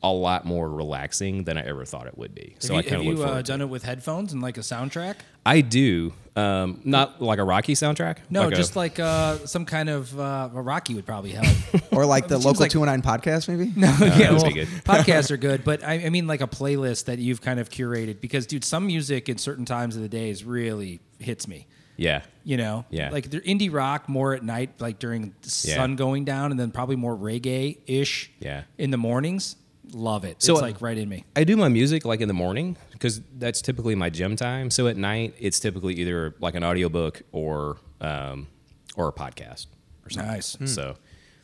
[0.03, 2.57] a lot more relaxing than I ever thought it would be.
[2.59, 3.83] So I have you, kind have of you look forward uh, to done it with
[3.83, 5.17] headphones and like a soundtrack?
[5.47, 6.13] I do.
[6.35, 8.19] Um, not like a Rocky soundtrack.
[8.29, 11.47] No, Like a- just like uh, some kind of uh, a Rocky would probably help.
[11.93, 13.73] Or like the Seems local like- 209 podcast, maybe?
[13.77, 14.41] No, yeah, well,
[14.85, 18.21] podcasts are good, but I, I mean like a playlist that you've kind of curated
[18.21, 21.67] because, dude, some music at certain times of the day is really hits me.
[21.97, 22.21] Yeah.
[22.45, 23.09] You know, Yeah.
[23.09, 25.77] like they're indie rock more at night, like during the Yeah.
[25.77, 28.31] sun going down, and then probably more reggae ish.
[28.41, 28.65] Yeah.
[28.77, 29.57] in the mornings.
[29.93, 30.43] Love it.
[30.43, 31.25] So, it's uh, like right in me.
[31.35, 34.71] I do my music like in the morning because that's typically my gym time.
[34.71, 38.49] So at night, it's typically either like an audiobook or um,
[38.97, 39.67] or a podcast
[40.05, 40.33] or something.
[40.33, 40.57] Nice.
[40.65, 40.97] So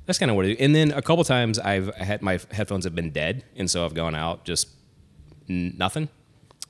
[0.06, 0.56] that's kind of what I do.
[0.58, 3.94] And then a couple times I've had my headphones have been dead, and so I've
[3.94, 4.68] gone out just
[5.48, 6.08] n- nothing.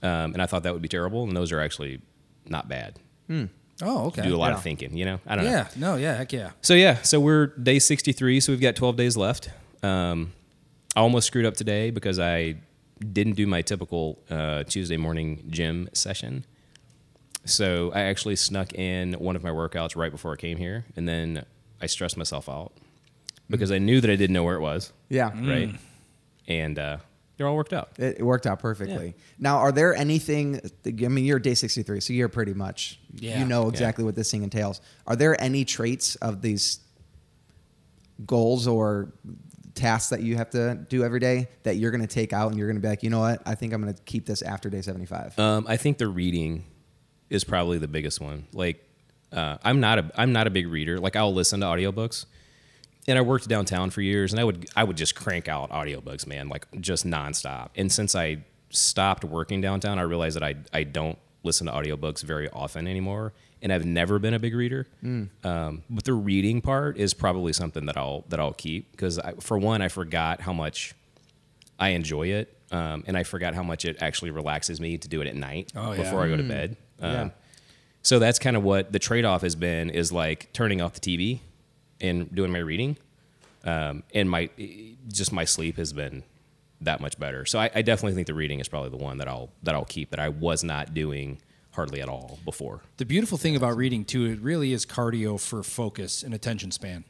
[0.03, 2.01] Um, and I thought that would be terrible, and those are actually
[2.49, 2.99] not bad.
[3.28, 3.45] Hmm.
[3.83, 4.22] Oh, okay.
[4.22, 4.57] Do a lot Yeah.
[4.57, 5.20] of thinking, you know.
[5.26, 5.51] I don't know.
[5.51, 5.68] Yeah.
[5.76, 5.97] No.
[5.97, 6.16] Yeah.
[6.16, 6.51] Heck yeah.
[6.61, 9.51] So yeah, so we're day 63, so we've got 12 days left.
[9.83, 10.33] Um,
[10.95, 12.57] I almost screwed up today because I
[13.13, 16.45] didn't do my typical uh, Tuesday morning gym session.
[17.45, 21.09] So I actually snuck in one of my workouts right before I came here, and
[21.09, 21.45] then
[21.81, 22.73] I stressed myself out
[23.51, 25.31] because I knew that I didn't know where it was, Yeah.
[25.35, 25.75] right?
[26.47, 26.99] And uh,
[27.37, 27.91] they're all worked out.
[27.99, 29.15] It, it worked out perfectly.
[29.39, 30.61] Now, are there anything?
[30.87, 33.41] I mean, you're day 63, so you're pretty much Yeah.
[33.41, 34.81] you know exactly what this thing entails.
[35.09, 36.79] Are there any traits of these
[38.25, 39.13] goals or
[39.75, 42.59] tasks that you have to do every day that you're going to take out and
[42.59, 43.43] you're going to be like, you know what?
[43.47, 45.39] I think I'm going to keep this after day 75.
[45.39, 46.64] Um, I think the reading
[47.31, 48.47] is probably the biggest one.
[48.53, 48.87] Like,
[49.33, 50.99] uh, I'm not a I'm not a big reader.
[50.99, 52.27] Like, I'll listen to audiobooks,
[53.09, 56.27] and I worked downtown for years, and I would I would just crank out audiobooks,
[56.27, 57.70] man, like just nonstop.
[57.75, 62.23] And since I stopped working downtown, I realized that I I don't listen to audiobooks
[62.23, 63.33] very often anymore,
[63.63, 64.87] and I've never been a big reader.
[65.45, 69.57] Um, but the reading part is probably something that I'll that I'll keep because for
[69.59, 70.95] one, I forgot how much
[71.79, 75.21] I enjoy it, um, and I forgot how much it actually relaxes me to do
[75.21, 76.03] it at night Oh, yeah.
[76.03, 76.77] before I go to bed.
[77.01, 77.29] Um, Yeah.
[78.03, 81.01] So that's kind of what the trade off has been is like turning off the
[81.01, 81.39] TV
[82.01, 82.97] and doing my reading,
[83.65, 84.51] um, and my
[85.09, 86.25] just my sleep has been
[86.81, 87.47] that much better.
[87.47, 89.85] So I, I definitely think the reading is probably the one that I'll that I'll
[89.85, 91.39] keep that I was not doing
[91.73, 92.83] hardly at all before.
[92.99, 97.05] The beautiful thing about reading too, it really is cardio for focus and attention span.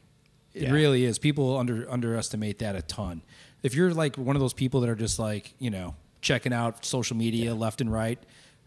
[0.53, 0.71] It Yeah.
[0.71, 1.17] really is.
[1.19, 3.21] People under underestimate that a ton.
[3.63, 6.85] If you're like one of those people that are just like you know checking out
[6.85, 8.19] social media left and right,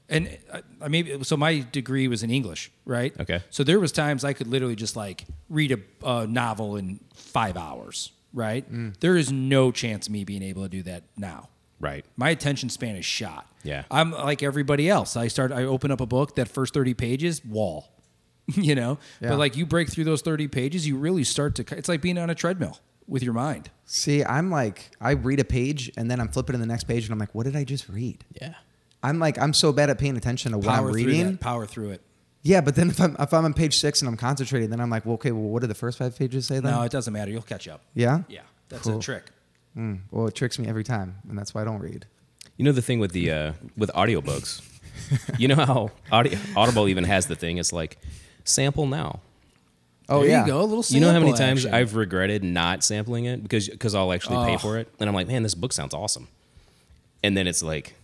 [0.08, 3.14] and uh, I maybe so my degree was in English, right?
[3.20, 3.40] Okay.
[3.50, 5.78] So there was times I could literally just like read a,
[6.08, 8.64] a novel in five hours, right?
[9.00, 11.48] There is no chance of me being able to do that now.
[11.80, 12.04] Right.
[12.16, 13.46] My attention span is shot.
[13.62, 13.84] Yeah.
[13.90, 15.16] I'm like everybody else.
[15.16, 17.88] I start I open up a book, that first 30 pages, wall.
[18.54, 18.98] you know?
[19.20, 19.30] Yeah.
[19.30, 22.16] But like you break through those 30 pages, you really start to it's like being
[22.18, 23.70] on a treadmill with your mind.
[23.84, 27.04] See, I'm like, I read a page and then I'm flipping to the next page
[27.04, 28.24] and I'm like, what did I just read?
[28.40, 28.54] Yeah.
[29.02, 31.30] I'm like, I'm so bad at paying attention to what I'm Power through reading.
[31.32, 32.00] that, power through it.
[32.42, 34.88] Yeah, but then if I'm if I'm on page six and I'm concentrating, then I'm
[34.90, 36.70] like, well, okay, well, what did the first five pages say then?
[36.72, 37.30] No, it doesn't matter.
[37.30, 37.82] You'll catch up.
[37.94, 38.42] yeah, Yeah.
[38.68, 38.98] That's Cool.
[38.98, 39.24] a trick.
[39.76, 42.06] Mm, well, it tricks me every time, and that's why I don't read.
[42.56, 44.62] You know the thing with the uh, with audiobooks.
[45.38, 47.58] you know how Audi- Audible even has the thing.
[47.58, 47.98] It's like
[48.44, 49.20] sample now.
[50.08, 50.60] Oh there yeah, you go.
[50.60, 51.74] A little You know how many times action.
[51.74, 54.58] I've regretted not sampling it because because I'll actually pay Oh.
[54.58, 56.28] for it, and I'm like, man, this book sounds awesome,
[57.22, 57.94] and then it's like,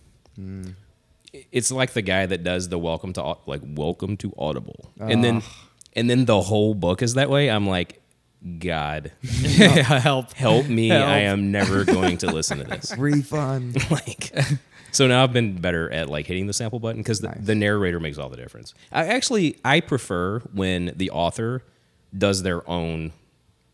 [1.51, 5.41] it's like the guy that does the welcome to like welcome to Audible, and then
[5.93, 7.49] and then the whole book is that way.
[7.49, 8.01] I'm like,
[8.59, 10.33] God, help.
[10.33, 10.89] help me!
[10.89, 11.07] Help.
[11.07, 12.93] I am never going to listen to this.
[12.97, 13.77] refund.
[13.91, 14.33] like
[14.91, 17.37] so now I've been better at like hitting the sample button because the, Nice.
[17.45, 18.73] the narrator makes all the difference.
[18.91, 21.63] I actually I prefer when the author
[22.15, 23.13] does their own mm.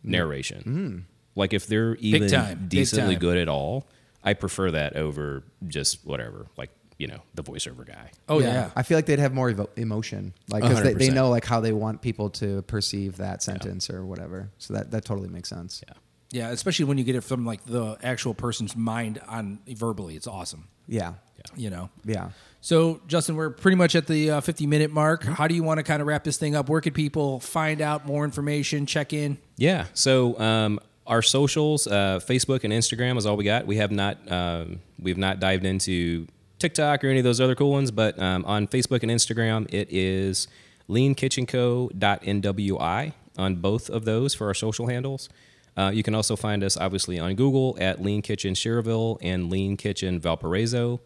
[0.04, 0.64] narration.
[0.64, 1.04] Mm.
[1.36, 2.68] Like if they're even time.
[2.68, 3.88] Decently good at all,
[4.24, 6.48] I prefer that over just whatever.
[6.58, 6.70] Like
[7.00, 8.12] you know the voiceover guy.
[8.28, 8.70] Oh yeah.
[8.76, 11.60] I feel like they'd have more evo- emotion, like because they, they know like how
[11.62, 14.52] they want people to perceive that sentence or whatever.
[14.60, 15.82] So that that totally makes sense.
[15.88, 15.94] Yeah.
[16.32, 20.16] Yeah, especially when you get it from like the actual person's mind on verbally.
[20.16, 20.68] It's awesome.
[20.88, 21.14] Yeah,
[21.56, 21.90] You know.
[22.06, 22.30] yeah.
[22.62, 25.24] So, Justin, we're pretty much at the uh, 50 minute mark.
[25.24, 26.68] How do you want to kind of wrap this thing up?
[26.70, 29.38] Where could people find out more information, check in?
[29.58, 29.86] Yeah.
[29.96, 33.66] So um, our socials, uh, Facebook and Instagram is all we got.
[33.66, 36.28] We have not um, we've not dived into
[36.60, 39.88] TikTok or any of those other cool ones, but um, on Facebook and Instagram, it
[39.90, 40.48] is
[40.90, 45.30] leankitchenco.nwi on both of those for our social handles.
[45.78, 49.78] Uh, you can also find us obviously on Google at Lean Kitchen Schererville and Lean
[49.78, 51.00] Kitchen Valparaiso.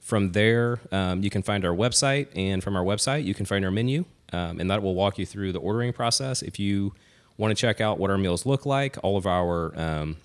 [0.00, 3.64] From there, um, you can find our website, and from our website, you can find
[3.64, 6.42] our menu, um, and that will walk you through the ordering process.
[6.42, 6.94] If you
[7.36, 10.16] want to check out what our meals look like, all of our um,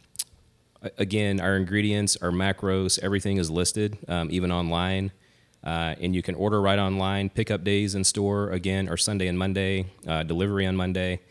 [0.98, 5.12] again, our ingredients, our macros, everything is listed, um, even online.
[5.64, 7.30] Uh, and you can order right online.
[7.30, 9.88] Pickup days in store again are Sunday and Monday.
[10.08, 11.22] Uh, delivery on Monday.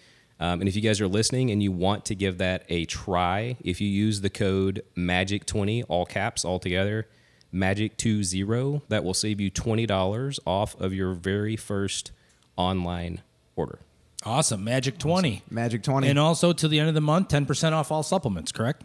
[0.40, 3.56] Um, and if you guys are listening and you want to give that a try,
[3.62, 7.06] if you use the code MAGIC20, all caps, all together,
[7.54, 12.10] MAGIC20, that will save you twenty dollars off of your very first
[12.56, 13.22] online
[13.54, 13.78] order.
[14.26, 14.64] Awesome.
[14.64, 15.42] Magic 20.
[15.50, 16.08] Magic 20.
[16.08, 18.82] And also till the end of the month, 10% off all supplements, correct?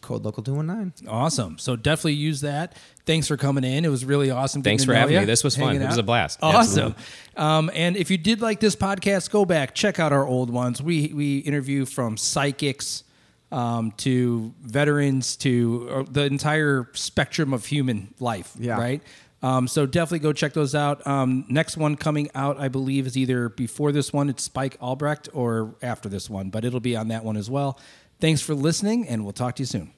[0.00, 1.08] Code local 219.
[1.08, 1.58] Awesome.
[1.58, 2.76] So definitely use that.
[3.06, 3.84] Thanks for coming in.
[3.84, 4.62] It was really awesome.
[4.62, 5.26] Thanks for having ya, me.
[5.26, 5.68] This was fun.
[5.68, 6.38] hanging It was a blast.
[6.42, 6.94] Awesome.
[7.36, 10.82] Um, and if you did like this podcast, go back, check out our old ones.
[10.82, 13.04] We we interview from psychics
[13.50, 18.52] um, to veterans to uh, the entire spectrum of human life.
[18.58, 18.78] Yeah.
[18.78, 19.02] Right.
[19.42, 21.06] Um, so definitely go check those out.
[21.06, 25.28] Um, next one coming out, I believe, is either before this one, it's Spike Albrecht,
[25.32, 27.78] or after this one, but it'll be on that one as well.
[28.20, 29.92] Thanks for listening, and we'll talk to you soon.